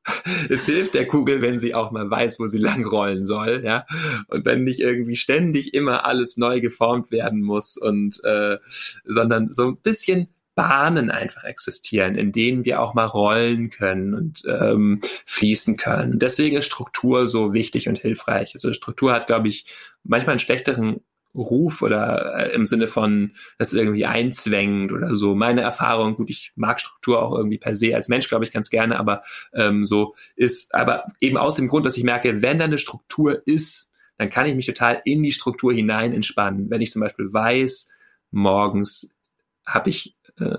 es 0.50 0.66
hilft 0.66 0.96
der 0.96 1.08
Kugel, 1.08 1.42
wenn 1.42 1.58
sie 1.58 1.76
auch 1.76 1.92
mal 1.92 2.10
weiß, 2.10 2.40
wo 2.40 2.48
sie 2.48 2.58
lang 2.58 2.86
rollen 2.86 3.26
soll, 3.26 3.62
ja. 3.64 3.86
Und 4.28 4.46
wenn 4.46 4.64
nicht 4.64 4.80
irgendwie 4.80 5.16
ständig 5.16 5.74
immer 5.74 6.06
alles 6.06 6.38
neu 6.38 6.60
geformt 6.60 7.12
werden 7.12 7.42
muss 7.42 7.78
und 7.78 8.24
äh, 8.24 8.58
sondern 9.06 9.52
so 9.52 9.70
ein 9.70 9.78
bisschen 9.78 10.30
Bahnen 10.56 11.10
einfach 11.10 11.44
existieren, 11.46 12.16
in 12.16 12.32
denen 12.32 12.64
wir 12.64 12.80
auch 12.80 12.94
mal 12.94 13.06
rollen 13.06 13.72
können 13.72 14.14
und 14.14 14.44
ähm, 14.48 15.02
fließen 15.26 15.78
können. 15.78 16.20
Deswegen 16.20 16.58
ist 16.58 16.66
Struktur 16.66 17.28
so 17.28 17.54
wichtig 17.54 17.88
und 17.88 17.98
hilfreich. 17.98 18.52
Also 18.54 18.72
Struktur 18.74 19.14
hat, 19.14 19.26
glaube 19.26 19.48
ich, 19.48 19.66
manchmal 20.04 20.34
einen 20.34 20.40
schlechteren 20.40 21.02
Ruf 21.36 21.82
oder 21.82 22.48
äh, 22.52 22.56
im 22.56 22.66
Sinne 22.66 22.88
von, 22.88 23.32
das 23.58 23.74
irgendwie 23.74 24.06
einzwängt 24.06 24.92
oder 24.92 25.16
so. 25.16 25.36
Meine 25.36 25.62
Erfahrung, 25.62 26.16
gut, 26.16 26.30
ich 26.30 26.52
mag 26.56 26.80
Struktur 26.80 27.22
auch 27.22 27.36
irgendwie 27.36 27.58
per 27.58 27.76
se 27.76 27.96
als 27.96 28.10
Mensch, 28.10 28.28
glaube 28.28 28.46
ich, 28.46 28.52
ganz 28.52 28.70
gerne, 28.70 29.00
aber 29.00 29.24
ähm, 29.54 29.86
so 29.86 30.16
ist, 30.36 30.74
aber 30.74 31.06
eben 31.20 31.38
aus 31.38 31.56
dem 31.56 31.68
Grund, 31.68 31.86
dass 31.86 31.98
ich 31.98 32.04
merke, 32.04 32.42
wenn 32.42 32.60
da 32.60 32.66
eine 32.66 32.78
Struktur 32.78 33.42
ist, 33.46 33.92
dann 34.18 34.30
kann 34.30 34.46
ich 34.46 34.56
mich 34.56 34.68
total 34.68 35.02
in 35.06 35.24
die 35.24 35.32
Struktur 35.32 35.74
hinein 35.74 36.14
entspannen. 36.14 36.70
Wenn 36.70 36.82
ich 36.82 36.92
zum 36.92 37.02
Beispiel 37.02 37.34
weiß, 37.34 37.90
morgens 38.32 39.16
habe 39.66 39.90
ich 39.90 40.16
äh, 40.40 40.58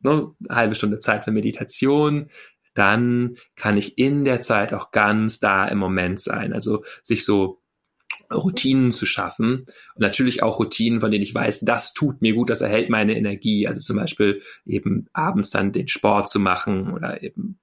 ne, 0.00 0.34
eine 0.48 0.56
halbe 0.56 0.74
Stunde 0.74 0.98
Zeit 0.98 1.24
für 1.24 1.32
Meditation, 1.32 2.30
dann 2.74 3.36
kann 3.56 3.76
ich 3.76 3.98
in 3.98 4.24
der 4.24 4.40
Zeit 4.40 4.72
auch 4.72 4.92
ganz 4.92 5.40
da 5.40 5.66
im 5.66 5.78
Moment 5.78 6.20
sein. 6.20 6.52
Also 6.52 6.84
sich 7.02 7.24
so 7.24 7.57
Routinen 8.32 8.90
zu 8.90 9.06
schaffen. 9.06 9.66
Und 9.94 10.00
natürlich 10.00 10.42
auch 10.42 10.58
Routinen, 10.58 11.00
von 11.00 11.10
denen 11.10 11.22
ich 11.22 11.34
weiß, 11.34 11.60
das 11.60 11.92
tut 11.94 12.22
mir 12.22 12.34
gut, 12.34 12.50
das 12.50 12.60
erhält 12.60 12.90
meine 12.90 13.16
Energie. 13.16 13.66
Also 13.66 13.80
zum 13.80 13.96
Beispiel 13.96 14.40
eben 14.66 15.06
abends 15.12 15.50
dann 15.50 15.72
den 15.72 15.88
Sport 15.88 16.28
zu 16.28 16.40
machen 16.40 16.92
oder 16.92 17.22
eben 17.22 17.58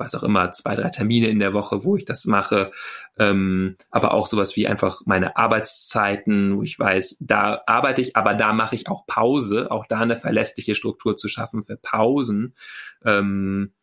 was 0.00 0.14
auch 0.14 0.22
immer, 0.22 0.50
zwei, 0.50 0.74
drei 0.74 0.88
Termine 0.88 1.28
in 1.28 1.38
der 1.38 1.52
Woche, 1.52 1.84
wo 1.84 1.94
ich 1.94 2.06
das 2.06 2.24
mache. 2.24 2.72
Ähm, 3.18 3.76
aber 3.90 4.14
auch 4.14 4.26
sowas 4.26 4.56
wie 4.56 4.66
einfach 4.66 5.02
meine 5.04 5.36
Arbeitszeiten, 5.36 6.56
wo 6.56 6.62
ich 6.62 6.78
weiß, 6.78 7.18
da 7.20 7.62
arbeite 7.66 8.00
ich, 8.00 8.16
aber 8.16 8.34
da 8.34 8.54
mache 8.54 8.74
ich 8.74 8.88
auch 8.88 9.06
Pause, 9.06 9.70
auch 9.70 9.86
da 9.86 10.00
eine 10.00 10.16
verlässliche 10.16 10.74
Struktur 10.74 11.16
zu 11.16 11.28
schaffen 11.28 11.62
für 11.62 11.76
Pausen. 11.76 12.54
Ähm, 13.04 13.74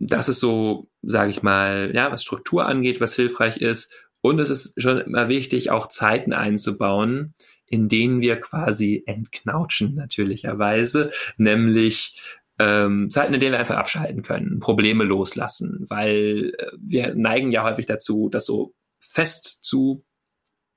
das 0.00 0.28
ist 0.28 0.40
so, 0.40 0.90
sage 1.02 1.30
ich 1.30 1.42
mal, 1.42 1.90
ja, 1.94 2.10
was 2.12 2.22
Struktur 2.22 2.66
angeht, 2.66 3.00
was 3.00 3.14
hilfreich 3.14 3.56
ist. 3.58 3.92
Und 4.20 4.38
es 4.38 4.50
ist 4.50 4.80
schon 4.80 4.98
immer 4.98 5.28
wichtig, 5.28 5.70
auch 5.70 5.88
Zeiten 5.88 6.32
einzubauen, 6.32 7.34
in 7.66 7.88
denen 7.88 8.20
wir 8.20 8.40
quasi 8.40 9.02
entknautschen, 9.06 9.94
natürlicherweise, 9.94 11.10
nämlich 11.36 12.20
ähm, 12.58 13.10
Zeiten, 13.10 13.34
in 13.34 13.40
denen 13.40 13.52
wir 13.52 13.60
einfach 13.60 13.76
abschalten 13.76 14.22
können, 14.22 14.58
Probleme 14.58 15.04
loslassen, 15.04 15.84
weil 15.88 16.52
äh, 16.58 16.66
wir 16.78 17.14
neigen 17.14 17.52
ja 17.52 17.62
häufig 17.62 17.86
dazu, 17.86 18.28
das 18.28 18.46
so 18.46 18.74
fest 19.00 19.60
zu 19.62 20.04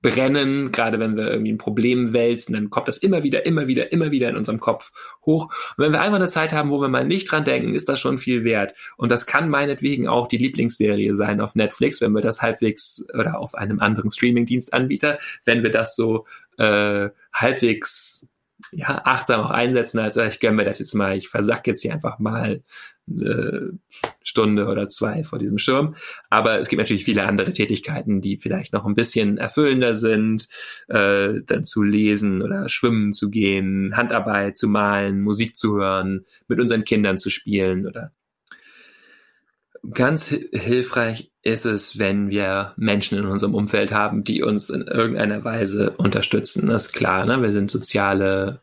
brennen, 0.01 0.71
gerade 0.71 0.99
wenn 0.99 1.15
wir 1.15 1.29
irgendwie 1.29 1.51
ein 1.51 1.57
Problem 1.57 2.13
wälzen, 2.13 2.53
dann 2.53 2.69
kommt 2.69 2.87
das 2.87 2.97
immer 2.97 3.23
wieder, 3.23 3.45
immer 3.45 3.67
wieder, 3.67 3.91
immer 3.91 4.11
wieder 4.11 4.29
in 4.29 4.35
unserem 4.35 4.59
Kopf 4.59 4.91
hoch. 5.25 5.45
Und 5.77 5.85
wenn 5.85 5.91
wir 5.91 6.01
einfach 6.01 6.15
eine 6.15 6.27
Zeit 6.27 6.53
haben, 6.53 6.71
wo 6.71 6.81
wir 6.81 6.89
mal 6.89 7.05
nicht 7.05 7.31
dran 7.31 7.45
denken, 7.45 7.73
ist 7.73 7.87
das 7.87 7.99
schon 7.99 8.17
viel 8.17 8.43
wert. 8.43 8.73
Und 8.97 9.11
das 9.11 9.25
kann 9.25 9.49
meinetwegen 9.49 10.07
auch 10.07 10.27
die 10.27 10.37
Lieblingsserie 10.37 11.13
sein 11.13 11.39
auf 11.39 11.55
Netflix, 11.55 12.01
wenn 12.01 12.13
wir 12.13 12.21
das 12.21 12.41
halbwegs 12.41 13.05
oder 13.13 13.39
auf 13.39 13.53
einem 13.53 13.79
anderen 13.79 14.09
Streamingdienstanbieter, 14.09 15.19
wenn 15.45 15.61
wir 15.61 15.69
das 15.71 15.95
so 15.95 16.25
äh, 16.57 17.09
halbwegs 17.33 18.27
ja, 18.71 19.01
achtsam 19.03 19.41
auch 19.41 19.49
einsetzen, 19.49 19.99
als 19.99 20.17
ich 20.17 20.39
gönne 20.39 20.57
mir 20.57 20.65
das 20.65 20.79
jetzt 20.79 20.93
mal, 20.93 21.17
ich 21.17 21.29
versack 21.29 21.67
jetzt 21.67 21.81
hier 21.81 21.93
einfach 21.93 22.19
mal 22.19 22.63
eine 23.09 23.73
Stunde 24.23 24.67
oder 24.67 24.87
zwei 24.87 25.23
vor 25.23 25.39
diesem 25.39 25.57
Schirm. 25.57 25.95
Aber 26.29 26.59
es 26.59 26.69
gibt 26.69 26.79
natürlich 26.79 27.03
viele 27.03 27.25
andere 27.25 27.51
Tätigkeiten, 27.51 28.21
die 28.21 28.37
vielleicht 28.37 28.73
noch 28.73 28.85
ein 28.85 28.95
bisschen 28.95 29.37
erfüllender 29.37 29.93
sind, 29.93 30.47
äh, 30.87 31.41
dann 31.45 31.65
zu 31.65 31.83
lesen 31.83 32.41
oder 32.41 32.69
schwimmen 32.69 33.13
zu 33.13 33.29
gehen, 33.29 33.97
Handarbeit 33.97 34.57
zu 34.57 34.67
malen, 34.67 35.21
Musik 35.21 35.55
zu 35.55 35.77
hören, 35.77 36.25
mit 36.47 36.59
unseren 36.59 36.85
Kindern 36.85 37.17
zu 37.17 37.29
spielen 37.29 37.85
oder 37.87 38.13
ganz 39.89 40.27
hilfreich 40.27 41.31
ist 41.41 41.65
es, 41.65 41.97
wenn 41.97 42.29
wir 42.29 42.73
Menschen 42.77 43.17
in 43.17 43.25
unserem 43.25 43.55
Umfeld 43.55 43.91
haben, 43.91 44.23
die 44.23 44.43
uns 44.43 44.69
in 44.69 44.81
irgendeiner 44.81 45.43
Weise 45.43 45.91
unterstützen. 45.91 46.67
Das 46.67 46.87
ist 46.87 46.93
klar, 46.93 47.25
ne? 47.25 47.41
wir 47.41 47.51
sind 47.51 47.71
soziale 47.71 48.61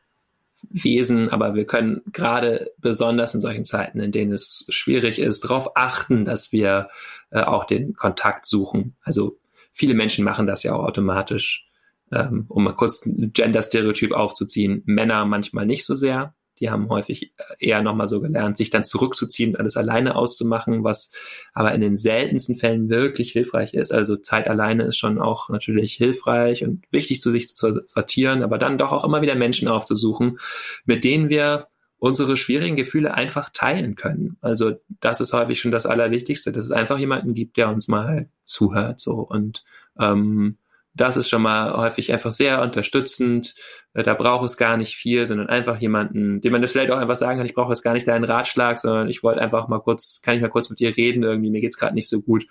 Wesen, 0.70 1.28
aber 1.28 1.54
wir 1.54 1.64
können 1.64 2.02
gerade 2.12 2.72
besonders 2.78 3.34
in 3.34 3.40
solchen 3.40 3.64
Zeiten, 3.64 4.00
in 4.00 4.12
denen 4.12 4.32
es 4.32 4.66
schwierig 4.68 5.18
ist, 5.18 5.44
darauf 5.44 5.76
achten, 5.76 6.24
dass 6.24 6.52
wir 6.52 6.88
äh, 7.30 7.40
auch 7.40 7.64
den 7.64 7.94
Kontakt 7.94 8.46
suchen. 8.46 8.96
Also 9.02 9.38
viele 9.72 9.94
Menschen 9.94 10.24
machen 10.24 10.46
das 10.46 10.62
ja 10.62 10.74
auch 10.74 10.84
automatisch. 10.84 11.64
ähm, 12.10 12.46
um 12.48 12.64
mal 12.64 12.74
kurz 12.74 13.04
ein 13.04 13.32
Gender-Stereotyp 13.34 14.12
aufzuziehen, 14.12 14.82
Männer 14.86 15.24
manchmal 15.26 15.66
nicht 15.66 15.84
so 15.84 15.94
sehr. 15.94 16.34
Die 16.60 16.70
haben 16.70 16.88
häufig 16.88 17.32
eher 17.58 17.82
nochmal 17.82 18.08
so 18.08 18.20
gelernt, 18.20 18.56
sich 18.56 18.70
dann 18.70 18.84
zurückzuziehen, 18.84 19.56
alles 19.56 19.76
alleine 19.76 20.16
auszumachen, 20.16 20.84
was 20.84 21.12
aber 21.52 21.72
in 21.74 21.80
den 21.80 21.96
seltensten 21.96 22.56
Fällen 22.56 22.88
wirklich 22.88 23.32
hilfreich 23.32 23.74
ist. 23.74 23.92
Also 23.92 24.16
Zeit 24.16 24.48
alleine 24.48 24.84
ist 24.84 24.98
schon 24.98 25.18
auch 25.18 25.48
natürlich 25.48 25.94
hilfreich 25.94 26.64
und 26.64 26.84
wichtig 26.90 27.20
zu 27.20 27.30
sich 27.30 27.48
zu 27.48 27.82
sortieren, 27.86 28.42
aber 28.42 28.58
dann 28.58 28.78
doch 28.78 28.92
auch 28.92 29.04
immer 29.04 29.22
wieder 29.22 29.34
Menschen 29.34 29.68
aufzusuchen, 29.68 30.38
mit 30.84 31.04
denen 31.04 31.28
wir 31.28 31.68
unsere 31.98 32.36
schwierigen 32.36 32.76
Gefühle 32.76 33.14
einfach 33.14 33.50
teilen 33.52 33.96
können. 33.96 34.36
Also 34.40 34.74
das 35.00 35.20
ist 35.20 35.32
häufig 35.32 35.60
schon 35.60 35.72
das 35.72 35.86
Allerwichtigste, 35.86 36.52
dass 36.52 36.64
es 36.64 36.70
einfach 36.70 36.98
jemanden 36.98 37.34
gibt, 37.34 37.56
der 37.56 37.68
uns 37.68 37.88
mal 37.88 38.28
zuhört 38.44 39.00
so 39.00 39.14
und 39.14 39.64
ähm, 39.98 40.58
das 41.00 41.16
ist 41.16 41.28
schon 41.28 41.42
mal 41.42 41.72
häufig 41.76 42.12
einfach 42.12 42.32
sehr 42.32 42.60
unterstützend. 42.62 43.54
Äh, 43.94 44.02
da 44.02 44.14
braucht 44.14 44.44
es 44.44 44.56
gar 44.56 44.76
nicht 44.76 44.96
viel, 44.96 45.26
sondern 45.26 45.48
einfach 45.48 45.80
jemanden, 45.80 46.40
dem 46.40 46.52
man 46.52 46.62
das 46.62 46.72
vielleicht 46.72 46.90
auch 46.90 46.98
einfach 46.98 47.16
sagen 47.16 47.38
kann, 47.38 47.46
ich 47.46 47.54
brauche 47.54 47.72
jetzt 47.72 47.82
gar 47.82 47.94
nicht 47.94 48.06
deinen 48.06 48.24
Ratschlag, 48.24 48.78
sondern 48.78 49.08
ich 49.08 49.22
wollte 49.22 49.40
einfach 49.40 49.68
mal 49.68 49.80
kurz, 49.80 50.20
kann 50.22 50.36
ich 50.36 50.42
mal 50.42 50.48
kurz 50.48 50.70
mit 50.70 50.80
dir 50.80 50.96
reden, 50.96 51.22
irgendwie, 51.22 51.50
mir 51.50 51.60
geht's 51.60 51.78
gerade 51.78 51.94
nicht 51.94 52.08
so 52.08 52.20
gut. 52.20 52.46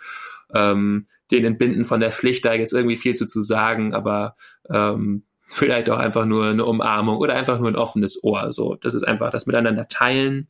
Ähm, 0.53 1.07
den 1.31 1.43
entbinden 1.43 1.83
von 1.83 1.99
der 1.99 2.11
Pflicht, 2.11 2.45
da 2.45 2.53
jetzt 2.53 2.73
irgendwie 2.73 2.97
viel 2.97 3.15
zu, 3.15 3.25
zu 3.25 3.41
sagen, 3.41 3.93
aber 3.93 4.35
ähm, 4.69 5.23
vielleicht 5.47 5.89
auch 5.89 5.97
einfach 5.97 6.25
nur 6.25 6.47
eine 6.47 6.65
Umarmung 6.65 7.17
oder 7.17 7.35
einfach 7.35 7.59
nur 7.59 7.69
ein 7.69 7.75
offenes 7.75 8.23
Ohr. 8.23 8.51
So, 8.51 8.75
das 8.75 8.93
ist 8.93 9.03
einfach 9.03 9.31
das 9.31 9.45
Miteinander 9.45 9.87
teilen. 9.87 10.47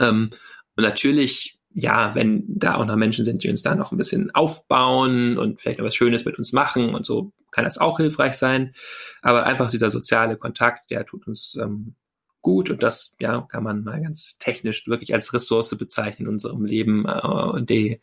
Ähm, 0.00 0.30
und 0.76 0.84
natürlich 0.84 1.58
ja, 1.74 2.14
wenn 2.14 2.44
da 2.48 2.76
auch 2.76 2.84
noch 2.84 2.96
Menschen 2.96 3.24
sind, 3.24 3.42
die 3.44 3.50
uns 3.50 3.62
da 3.62 3.74
noch 3.74 3.92
ein 3.92 3.98
bisschen 3.98 4.30
aufbauen 4.34 5.38
und 5.38 5.60
vielleicht 5.60 5.78
noch 5.78 5.86
was 5.86 5.94
Schönes 5.94 6.24
mit 6.24 6.38
uns 6.38 6.52
machen 6.52 6.94
und 6.94 7.06
so, 7.06 7.32
kann 7.50 7.64
das 7.64 7.78
auch 7.78 7.98
hilfreich 7.98 8.34
sein. 8.34 8.74
Aber 9.22 9.44
einfach 9.44 9.70
dieser 9.70 9.90
soziale 9.90 10.36
Kontakt, 10.36 10.90
der 10.90 11.06
tut 11.06 11.26
uns 11.26 11.56
ähm, 11.60 11.94
gut 12.40 12.70
und 12.70 12.82
das 12.82 13.16
ja 13.20 13.40
kann 13.42 13.62
man 13.62 13.84
mal 13.84 14.02
ganz 14.02 14.36
technisch 14.38 14.86
wirklich 14.86 15.14
als 15.14 15.32
Ressource 15.32 15.76
bezeichnen 15.76 16.26
in 16.26 16.32
unserem 16.32 16.64
Leben 16.64 17.06
äh, 17.06 17.62
die, 17.62 18.00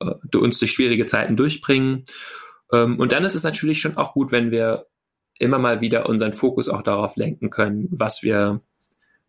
äh, 0.00 0.14
die 0.32 0.38
uns 0.38 0.58
durch 0.58 0.72
schwierige 0.72 1.06
Zeiten 1.06 1.36
durchbringen. 1.36 2.04
Ähm, 2.72 2.98
und 3.00 3.12
dann 3.12 3.24
ist 3.24 3.34
es 3.34 3.42
natürlich 3.42 3.80
schon 3.80 3.96
auch 3.96 4.12
gut, 4.12 4.30
wenn 4.32 4.50
wir 4.50 4.86
immer 5.38 5.58
mal 5.58 5.80
wieder 5.80 6.08
unseren 6.08 6.34
Fokus 6.34 6.68
auch 6.68 6.82
darauf 6.82 7.16
lenken 7.16 7.50
können, 7.50 7.88
was 7.90 8.22
wir 8.22 8.60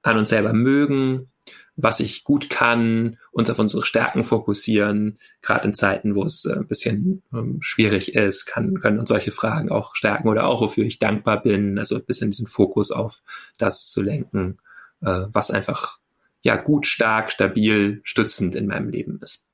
an 0.03 0.17
uns 0.17 0.29
selber 0.29 0.51
mögen, 0.53 1.30
was 1.75 1.99
ich 1.99 2.23
gut 2.23 2.49
kann, 2.49 3.17
uns 3.31 3.49
auf 3.49 3.59
unsere 3.59 3.85
Stärken 3.85 4.23
fokussieren. 4.23 5.17
Gerade 5.41 5.67
in 5.67 5.73
Zeiten, 5.73 6.15
wo 6.15 6.23
es 6.23 6.45
äh, 6.45 6.53
ein 6.53 6.67
bisschen 6.67 7.23
ähm, 7.33 7.57
schwierig 7.61 8.15
ist, 8.15 8.45
kann, 8.45 8.79
können 8.79 8.99
uns 8.99 9.09
solche 9.09 9.31
Fragen 9.31 9.71
auch 9.71 9.95
stärken 9.95 10.27
oder 10.27 10.45
auch, 10.45 10.61
wofür 10.61 10.85
ich 10.85 10.99
dankbar 10.99 11.41
bin. 11.41 11.79
Also 11.79 11.95
ein 11.95 12.05
bisschen 12.05 12.31
diesen 12.31 12.47
Fokus 12.47 12.91
auf 12.91 13.21
das 13.57 13.87
zu 13.87 14.01
lenken, 14.01 14.59
äh, 15.01 15.25
was 15.31 15.51
einfach 15.51 15.99
ja 16.43 16.55
gut, 16.55 16.87
stark, 16.87 17.31
stabil, 17.31 18.01
stützend 18.03 18.55
in 18.55 18.67
meinem 18.67 18.89
Leben 18.89 19.19
ist. 19.21 19.45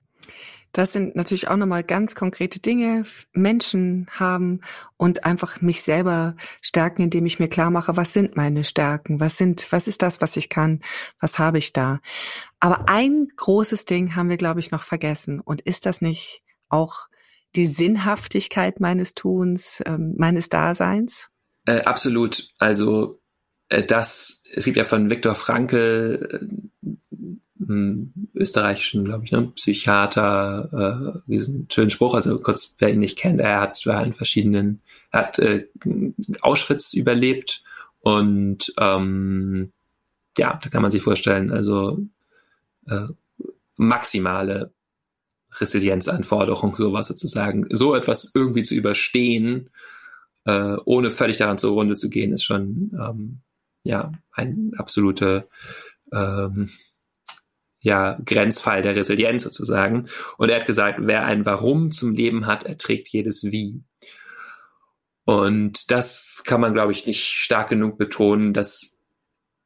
Das 0.77 0.93
sind 0.93 1.15
natürlich 1.15 1.47
auch 1.47 1.55
nochmal 1.55 1.83
ganz 1.83 2.13
konkrete 2.13 2.59
Dinge, 2.59 3.03
Menschen 3.33 4.05
haben 4.11 4.61
und 4.95 5.25
einfach 5.25 5.59
mich 5.59 5.81
selber 5.81 6.35
stärken, 6.61 7.01
indem 7.01 7.25
ich 7.25 7.39
mir 7.39 7.47
klar 7.47 7.71
mache, 7.71 7.97
was 7.97 8.13
sind 8.13 8.35
meine 8.35 8.63
Stärken, 8.63 9.19
was 9.19 9.39
sind, 9.39 9.71
was 9.71 9.87
ist 9.87 10.03
das, 10.03 10.21
was 10.21 10.37
ich 10.37 10.49
kann, 10.49 10.81
was 11.19 11.39
habe 11.39 11.57
ich 11.57 11.73
da. 11.73 11.99
Aber 12.59 12.89
ein 12.89 13.27
großes 13.37 13.85
Ding 13.85 14.15
haben 14.15 14.29
wir, 14.29 14.37
glaube 14.37 14.59
ich, 14.59 14.69
noch 14.69 14.83
vergessen. 14.83 15.39
Und 15.39 15.61
ist 15.61 15.87
das 15.87 15.99
nicht 15.99 16.43
auch 16.69 17.07
die 17.55 17.65
Sinnhaftigkeit 17.65 18.79
meines 18.79 19.15
Tuns, 19.15 19.81
ähm, 19.83 20.13
meines 20.15 20.47
Daseins? 20.49 21.29
Äh, 21.65 21.81
absolut. 21.85 22.49
Also 22.59 23.19
äh, 23.69 23.81
das, 23.81 24.43
es 24.53 24.65
gibt 24.65 24.77
ja 24.77 24.83
von 24.83 25.09
Viktor 25.09 25.33
Frankl 25.33 26.47
äh, 26.83 26.87
österreichischen, 27.59 29.05
glaube 29.05 29.25
ich, 29.25 29.31
ne, 29.31 29.51
Psychiater, 29.55 31.21
äh, 31.27 31.31
diesen 31.31 31.67
schönen 31.71 31.89
Spruch, 31.89 32.13
also 32.13 32.39
kurz, 32.39 32.75
wer 32.79 32.91
ihn 32.91 32.99
nicht 32.99 33.17
kennt, 33.17 33.39
er 33.39 33.61
hat 33.61 33.85
war 33.85 34.05
in 34.05 34.13
verschiedenen, 34.13 34.81
er 35.11 35.19
hat 35.19 35.39
äh, 35.39 35.67
Auschwitz 36.41 36.93
überlebt 36.93 37.63
und 37.99 38.73
ähm, 38.77 39.71
ja, 40.37 40.59
da 40.61 40.69
kann 40.69 40.81
man 40.81 40.91
sich 40.91 41.01
vorstellen, 41.01 41.51
also 41.51 41.99
äh, 42.87 43.07
maximale 43.77 44.71
Resilienzanforderung, 45.59 46.75
sowas 46.77 47.07
sozusagen, 47.07 47.65
so 47.69 47.95
etwas 47.95 48.31
irgendwie 48.33 48.63
zu 48.63 48.75
überstehen, 48.75 49.69
äh, 50.45 50.77
ohne 50.85 51.11
völlig 51.11 51.37
daran 51.37 51.57
zur 51.57 51.71
Runde 51.71 51.95
zu 51.95 52.09
gehen, 52.09 52.33
ist 52.33 52.43
schon 52.43 52.91
ähm, 52.93 53.39
ja 53.83 54.11
ein 54.31 54.71
absolute 54.77 55.47
ähm, 56.11 56.69
ja, 57.87 58.19
Grenzfall 58.25 58.81
der 58.81 58.97
Resilienz 58.97 59.43
sozusagen. 59.43 60.09
Und 60.37 60.49
er 60.49 60.57
hat 60.57 60.67
gesagt, 60.67 60.99
wer 61.03 61.23
ein 61.23 61.45
Warum 61.45 61.89
zum 61.89 62.13
Leben 62.13 62.45
hat, 62.45 62.65
erträgt 62.65 63.07
jedes 63.07 63.45
Wie. 63.45 63.81
Und 65.23 65.89
das 65.89 66.43
kann 66.45 66.59
man, 66.59 66.73
glaube 66.73 66.91
ich, 66.91 67.07
nicht 67.07 67.23
stark 67.23 67.69
genug 67.69 67.97
betonen, 67.97 68.53
dass 68.53 68.97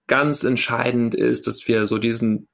ganz 0.05 0.43
entscheidend 0.43 1.15
ist, 1.15 1.47
dass 1.47 1.67
wir 1.67 1.87
so 1.87 1.97
diesen 1.97 2.47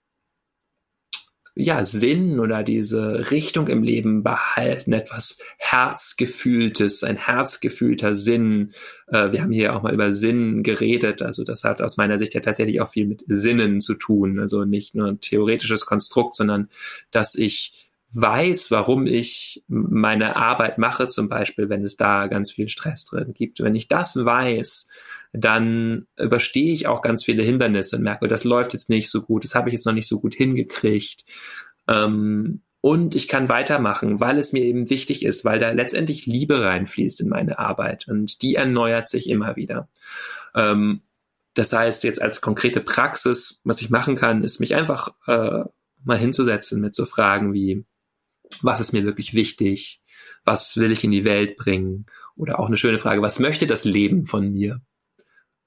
ja, 1.59 1.85
Sinn 1.85 2.39
oder 2.39 2.63
diese 2.63 3.31
Richtung 3.31 3.67
im 3.67 3.81
Leben 3.81 4.21
behalten, 4.23 4.93
etwas 4.93 5.39
Herzgefühltes, 5.57 7.03
ein 7.03 7.17
herzgefühlter 7.17 8.13
Sinn. 8.15 8.73
Äh, 9.07 9.31
wir 9.31 9.41
haben 9.41 9.51
hier 9.51 9.75
auch 9.75 9.81
mal 9.81 9.93
über 9.93 10.11
Sinn 10.11 10.61
geredet, 10.61 11.21
also 11.21 11.43
das 11.43 11.63
hat 11.63 11.81
aus 11.81 11.97
meiner 11.97 12.17
Sicht 12.17 12.35
ja 12.35 12.41
tatsächlich 12.41 12.79
auch 12.79 12.89
viel 12.89 13.07
mit 13.07 13.23
Sinnen 13.27 13.81
zu 13.81 13.95
tun, 13.95 14.39
also 14.39 14.65
nicht 14.65 14.93
nur 14.93 15.07
ein 15.07 15.19
theoretisches 15.19 15.85
Konstrukt, 15.85 16.35
sondern 16.35 16.69
dass 17.11 17.35
ich 17.35 17.86
weiß, 18.13 18.71
warum 18.71 19.05
ich 19.05 19.63
meine 19.67 20.35
Arbeit 20.35 20.77
mache, 20.77 21.07
zum 21.07 21.29
Beispiel, 21.29 21.69
wenn 21.69 21.83
es 21.83 21.97
da 21.97 22.27
ganz 22.27 22.51
viel 22.51 22.69
Stress 22.69 23.05
drin 23.05 23.33
gibt. 23.33 23.59
Wenn 23.59 23.75
ich 23.75 23.87
das 23.87 24.15
weiß, 24.15 24.89
dann 25.33 26.07
überstehe 26.17 26.73
ich 26.73 26.87
auch 26.87 27.01
ganz 27.01 27.25
viele 27.25 27.43
Hindernisse 27.43 27.97
und 27.97 28.03
merke, 28.03 28.27
das 28.27 28.43
läuft 28.43 28.73
jetzt 28.73 28.89
nicht 28.89 29.09
so 29.09 29.21
gut, 29.21 29.43
das 29.43 29.55
habe 29.55 29.69
ich 29.69 29.73
jetzt 29.73 29.85
noch 29.85 29.93
nicht 29.93 30.07
so 30.07 30.19
gut 30.19 30.35
hingekriegt. 30.35 31.25
Ähm, 31.87 32.61
und 32.79 33.15
ich 33.15 33.27
kann 33.27 33.49
weitermachen, 33.49 34.19
weil 34.19 34.37
es 34.37 34.53
mir 34.53 34.63
eben 34.63 34.89
wichtig 34.89 35.25
ist, 35.25 35.43
weil 35.43 35.59
da 35.59 35.71
letztendlich 35.71 36.25
Liebe 36.25 36.63
reinfließt 36.63 37.21
in 37.21 37.29
meine 37.29 37.59
Arbeit 37.59 38.07
und 38.07 38.41
die 38.41 38.55
erneuert 38.55 39.09
sich 39.09 39.29
immer 39.29 39.55
wieder. 39.55 39.89
Ähm, 40.55 41.01
das 41.53 41.73
heißt, 41.73 42.03
jetzt 42.03 42.21
als 42.21 42.39
konkrete 42.39 42.81
Praxis, 42.81 43.61
was 43.63 43.81
ich 43.81 43.89
machen 43.89 44.15
kann, 44.15 44.43
ist 44.43 44.59
mich 44.59 44.75
einfach 44.75 45.09
äh, 45.25 45.63
mal 46.03 46.17
hinzusetzen 46.17 46.79
mit 46.79 46.95
so 46.95 47.05
Fragen 47.05 47.51
wie, 47.51 47.83
was 48.61 48.79
ist 48.79 48.93
mir 48.93 49.03
wirklich 49.03 49.33
wichtig? 49.33 50.01
Was 50.43 50.77
will 50.77 50.91
ich 50.91 51.03
in 51.03 51.11
die 51.11 51.25
Welt 51.25 51.57
bringen? 51.57 52.05
Oder 52.35 52.59
auch 52.59 52.67
eine 52.67 52.77
schöne 52.77 52.99
Frage, 52.99 53.21
was 53.21 53.39
möchte 53.39 53.67
das 53.67 53.85
Leben 53.85 54.25
von 54.25 54.53
mir? 54.53 54.81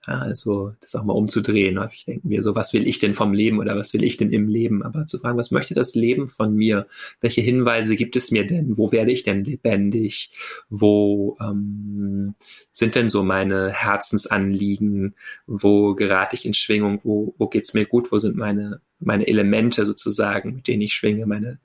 Ja, 0.07 0.15
also 0.21 0.73
das 0.81 0.95
auch 0.95 1.05
mal 1.05 1.13
umzudrehen. 1.13 1.79
Häufig 1.79 2.07
denken 2.07 2.31
wir 2.31 2.43
so, 2.43 2.55
was 2.55 2.73
will 2.73 2.89
ich 2.89 2.99
denn 2.99 3.13
vom 3.13 3.35
Leben 3.35 3.59
oder 3.59 3.77
was 3.77 3.93
will 3.93 4.03
ich 4.03 4.17
denn 4.17 4.31
im 4.31 4.49
Leben? 4.49 4.83
Aber 4.83 5.05
zu 5.05 5.19
fragen, 5.19 5.37
was 5.37 5.51
möchte 5.51 5.75
das 5.75 5.95
Leben 5.95 6.27
von 6.29 6.55
mir? 6.55 6.87
Welche 7.21 7.43
Hinweise 7.43 7.97
gibt 7.97 8.17
es 8.17 8.31
mir 8.31 8.47
denn? 8.47 8.79
Wo 8.79 8.93
werde 8.93 9.13
ich 9.13 9.25
denn 9.25 9.45
lebendig? 9.45 10.31
Wo 10.71 11.37
ähm, 11.39 12.35
sind 12.71 12.95
denn 12.95 13.11
so 13.11 13.23
meine 13.23 13.73
Herzensanliegen? 13.73 15.15
Wo 15.47 15.95
gerate 15.95 16.35
ich 16.35 16.47
in 16.47 16.55
Schwingung? 16.55 17.01
Wo, 17.05 17.35
wo 17.37 17.49
geht's 17.49 17.75
mir 17.75 17.85
gut? 17.85 18.11
Wo 18.11 18.17
sind 18.17 18.37
meine, 18.37 18.81
meine 19.01 19.29
Elemente 19.29 19.85
sozusagen, 19.85 20.55
mit 20.55 20.67
denen 20.67 20.83
ich 20.83 20.95
schwinge? 20.95 21.27
Meine, 21.27 21.59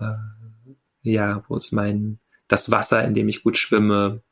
äh, 0.00 0.14
ja, 1.08 1.44
wo 1.48 1.56
ist 1.56 1.72
mein, 1.72 2.18
das 2.46 2.70
Wasser, 2.70 3.04
in 3.04 3.14
dem 3.14 3.28
ich 3.28 3.42
gut 3.42 3.58
schwimme? 3.58 4.22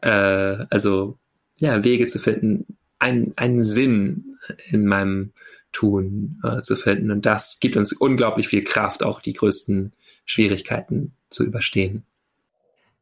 Äh, 0.00 0.66
also 0.70 1.18
ja, 1.58 1.84
Wege 1.84 2.06
zu 2.06 2.18
finden, 2.18 2.76
einen, 2.98 3.32
einen 3.36 3.64
Sinn 3.64 4.38
in 4.70 4.86
meinem 4.86 5.32
Tun 5.72 6.40
äh, 6.44 6.60
zu 6.60 6.76
finden. 6.76 7.10
Und 7.10 7.26
das 7.26 7.58
gibt 7.60 7.76
uns 7.76 7.92
unglaublich 7.92 8.48
viel 8.48 8.64
Kraft, 8.64 9.02
auch 9.02 9.20
die 9.20 9.32
größten 9.32 9.92
Schwierigkeiten 10.24 11.12
zu 11.30 11.44
überstehen. 11.44 12.04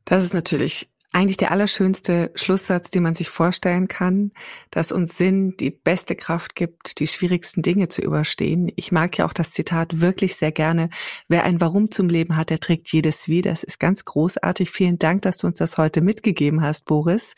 Das 0.05 0.23
ist 0.23 0.35
natürlich 0.35 0.89
eigentlich 1.13 1.39
der 1.39 1.51
allerschönste 1.51 2.31
Schlusssatz, 2.37 2.91
den 2.91 3.03
man 3.03 3.17
sich 3.17 3.31
vorstellen 3.31 3.89
kann, 3.89 4.31
dass 4.71 4.93
uns 4.93 5.19
Sinn 5.19 5.57
die 5.57 5.71
beste 5.71 6.15
Kraft 6.15 6.55
gibt, 6.55 7.01
die 7.01 7.09
schwierigsten 7.09 7.63
Dinge 7.63 7.89
zu 7.89 8.01
überstehen. 8.01 8.71
Ich 8.77 8.93
mag 8.93 9.19
ja 9.19 9.27
auch 9.27 9.33
das 9.33 9.51
Zitat 9.51 10.01
wirklich 10.01 10.37
sehr 10.37 10.53
gerne. 10.53 10.89
Wer 11.27 11.43
ein 11.43 11.61
Warum 11.61 11.91
zum 11.91 12.09
Leben 12.09 12.37
hat, 12.37 12.51
der 12.51 12.61
trägt 12.61 12.93
jedes 12.93 13.27
wie. 13.27 13.43
Das 13.43 13.65
ist 13.65 13.81
ganz 13.81 14.05
großartig. 14.05 14.71
Vielen 14.71 14.99
Dank, 14.99 15.23
dass 15.23 15.39
du 15.39 15.49
uns 15.49 15.59
das 15.59 15.79
heute 15.79 16.01
mitgegeben 16.01 16.63
hast, 16.63 16.85
Boris. 16.85 17.35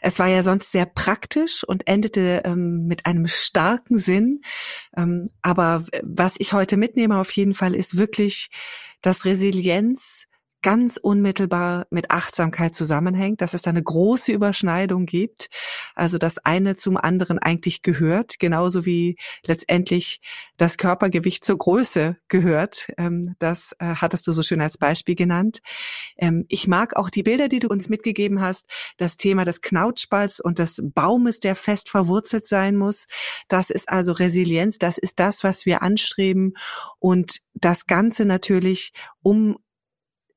Es 0.00 0.18
war 0.18 0.26
ja 0.26 0.42
sonst 0.42 0.72
sehr 0.72 0.86
praktisch 0.86 1.62
und 1.62 1.86
endete 1.86 2.42
ähm, 2.44 2.86
mit 2.86 3.06
einem 3.06 3.28
starken 3.28 3.98
Sinn. 3.98 4.40
Ähm, 4.96 5.30
aber 5.40 5.84
was 6.02 6.34
ich 6.38 6.52
heute 6.52 6.76
mitnehme 6.76 7.18
auf 7.18 7.30
jeden 7.30 7.54
Fall 7.54 7.76
ist 7.76 7.96
wirklich, 7.96 8.50
dass 9.02 9.24
Resilienz 9.24 10.26
ganz 10.64 10.96
unmittelbar 10.96 11.86
mit 11.90 12.10
Achtsamkeit 12.10 12.74
zusammenhängt, 12.74 13.42
dass 13.42 13.52
es 13.52 13.60
da 13.60 13.68
eine 13.68 13.82
große 13.82 14.32
Überschneidung 14.32 15.04
gibt, 15.04 15.50
also 15.94 16.16
das 16.16 16.38
eine 16.38 16.74
zum 16.74 16.96
anderen 16.96 17.38
eigentlich 17.38 17.82
gehört, 17.82 18.38
genauso 18.38 18.86
wie 18.86 19.18
letztendlich 19.46 20.22
das 20.56 20.78
Körpergewicht 20.78 21.44
zur 21.44 21.58
Größe 21.58 22.16
gehört. 22.28 22.88
Ähm, 22.96 23.36
das 23.38 23.76
äh, 23.78 23.96
hattest 23.96 24.26
du 24.26 24.32
so 24.32 24.42
schön 24.42 24.62
als 24.62 24.78
Beispiel 24.78 25.14
genannt. 25.14 25.60
Ähm, 26.16 26.46
ich 26.48 26.66
mag 26.66 26.96
auch 26.96 27.10
die 27.10 27.22
Bilder, 27.22 27.48
die 27.48 27.58
du 27.58 27.68
uns 27.68 27.90
mitgegeben 27.90 28.40
hast, 28.40 28.66
das 28.96 29.18
Thema 29.18 29.44
des 29.44 29.60
Knautschballs 29.60 30.40
und 30.40 30.58
des 30.58 30.80
Baumes, 30.82 31.40
der 31.40 31.56
fest 31.56 31.90
verwurzelt 31.90 32.48
sein 32.48 32.76
muss. 32.76 33.06
Das 33.48 33.68
ist 33.68 33.90
also 33.90 34.12
Resilienz, 34.12 34.78
das 34.78 34.96
ist 34.96 35.20
das, 35.20 35.44
was 35.44 35.66
wir 35.66 35.82
anstreben 35.82 36.54
und 36.98 37.40
das 37.52 37.86
Ganze 37.86 38.24
natürlich, 38.24 38.94
um 39.22 39.58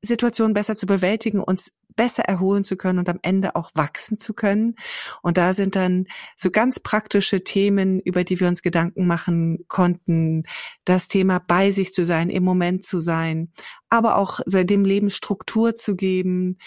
Situationen 0.02 0.54
besser 0.54 0.76
zu 0.76 0.86
bewältigen, 0.86 1.40
uns 1.40 1.74
besser 1.96 2.24
erholen 2.24 2.64
zu 2.64 2.78
können 2.78 3.00
und 3.00 3.10
am 3.10 3.20
Ende 3.24 3.56
auch 3.56 3.72
wachsen 3.74 4.18
zu 4.18 4.34
können. 4.34 4.76
Und 5.22 5.38
da 5.38 5.54
sind 5.54 5.76
dann 5.76 6.06
so 6.38 6.52
ganz 6.52 6.80
praktische 6.80 7.44
Themen, 7.44 8.00
über 8.00 8.24
die 8.24 8.40
wir 8.40 8.48
uns 8.48 8.62
Gedanken 8.62 9.08
machen 9.08 9.66
konnten. 9.68 10.44
Das 10.86 11.08
Thema 11.08 11.40
bei 11.40 11.72
sich 11.72 11.92
zu 11.92 12.06
sein, 12.06 12.30
im 12.30 12.44
Moment 12.44 12.86
zu 12.86 13.00
sein, 13.00 13.52
aber 13.90 14.18
auch 14.18 14.40
dem 14.46 14.86
Leben 14.86 15.10
Struktur 15.10 15.76
zu 15.76 15.96
geben, 15.96 16.60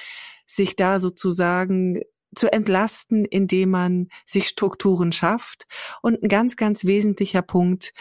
sich 0.47 0.75
da 0.75 0.99
sozusagen 0.99 2.01
zu 2.35 2.53
entlasten, 2.53 3.25
indem 3.25 3.71
man 3.71 4.09
sich 4.27 4.49
Strukturen 4.49 5.13
schafft. 5.13 5.67
Und 6.03 6.23
ein 6.23 6.29
ganz, 6.29 6.57
ganz 6.57 6.85
wesentlicher 6.85 7.43
Punkt, 7.43 7.93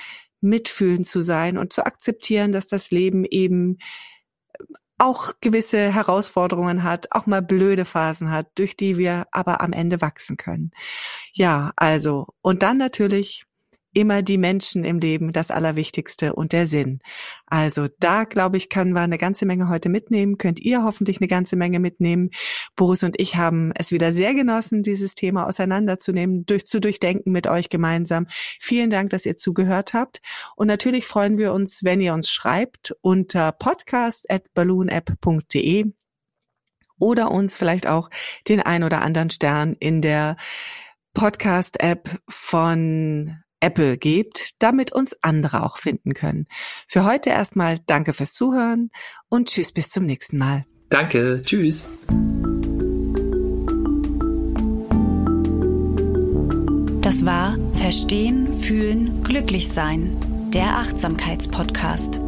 mitfühlen 0.42 1.04
zu 1.04 1.22
sein 1.22 1.58
und 1.58 1.74
zu 1.74 1.86
akzeptieren, 1.86 2.52
dass 2.52 2.68
das 2.68 2.92
Leben 2.92 3.26
eben 3.26 3.78
auch 5.00 5.34
gewisse 5.42 5.94
Herausforderungen 5.94 6.84
hat, 6.84 7.12
auch 7.12 7.26
mal 7.26 7.42
blöde 7.42 7.86
Phasen 7.86 8.32
hat, 8.32 8.48
durch 8.56 8.78
die 8.78 8.98
wir 8.98 9.28
aber 9.32 9.62
am 9.62 9.74
Ende 9.74 10.02
wachsen 10.02 10.38
können. 10.38 10.72
Ja, 11.34 11.74
also, 11.78 12.28
und 12.42 12.64
dann 12.64 12.78
natürlich 12.78 13.46
immer 13.94 14.22
die 14.22 14.38
Menschen 14.38 14.84
im 14.86 15.00
Leben 15.00 15.34
das 15.34 15.50
Allerwichtigste 15.52 16.34
und 16.34 16.54
der 16.54 16.68
Sinn. 16.68 17.00
Also 17.48 17.88
da, 18.00 18.26
glaube 18.26 18.58
ich, 18.58 18.70
können 18.70 18.94
wir 18.94 19.02
eine 19.02 19.18
ganze 19.18 19.46
Menge 19.46 19.70
heute 19.70 19.90
mitnehmen. 19.90 20.38
Könnt 20.38 20.60
ihr 20.60 20.84
hoffentlich 20.84 21.20
eine 21.20 21.28
ganze 21.28 21.56
Menge 21.56 21.80
mitnehmen. 21.80 22.30
Boris 22.76 23.02
und 23.04 23.20
ich 23.20 23.36
haben 23.36 23.72
es 23.76 23.92
wieder 23.92 24.12
sehr 24.12 24.36
genossen, 24.36 24.84
dieses 24.84 25.16
Thema 25.16 25.48
auseinanderzunehmen, 25.48 26.46
durch, 26.46 26.66
zu 26.66 26.80
durchdenken 26.80 27.32
mit 27.32 27.48
euch 27.48 27.70
gemeinsam. 27.70 28.28
Vielen 28.60 28.92
Dank, 28.92 29.10
dass 29.10 29.26
ihr 29.26 29.38
zugehört 29.38 29.94
habt. 29.94 30.22
Und 30.56 30.68
natürlich 30.68 31.08
freuen 31.08 31.38
wir 31.38 31.54
uns, 31.54 31.84
wenn 31.84 32.02
ihr 32.02 32.14
uns 32.14 32.30
schreibt 32.30 32.96
unter 33.02 33.52
podcast.balloonapp.de 33.52 35.86
oder 37.00 37.32
uns 37.32 37.58
vielleicht 37.58 37.88
auch 37.88 38.10
den 38.48 38.62
ein 38.62 38.84
oder 38.84 39.02
anderen 39.02 39.30
Stern 39.30 39.76
in 39.80 40.02
der 40.02 40.36
Podcast-App 41.14 42.20
von 42.28 43.42
Apple 43.60 43.98
gebt, 43.98 44.62
damit 44.62 44.92
uns 44.92 45.16
andere 45.22 45.64
auch 45.64 45.78
finden 45.78 46.14
können. 46.14 46.48
Für 46.88 47.06
heute 47.06 47.30
erstmal 47.30 47.80
danke 47.88 48.14
fürs 48.14 48.34
Zuhören 48.34 48.92
und 49.28 49.50
tschüss 49.50 49.72
bis 49.72 49.90
zum 49.90 50.06
nächsten 50.06 50.38
Mal. 50.38 50.66
Danke, 50.90 51.42
tschüss. 51.44 51.84
Das 57.02 57.26
war 57.26 57.58
Verstehen, 57.74 58.54
Fühlen, 58.54 59.24
Glücklich 59.24 59.70
Sein, 59.70 60.16
der 60.54 60.78
Achtsamkeitspodcast. 60.78 62.20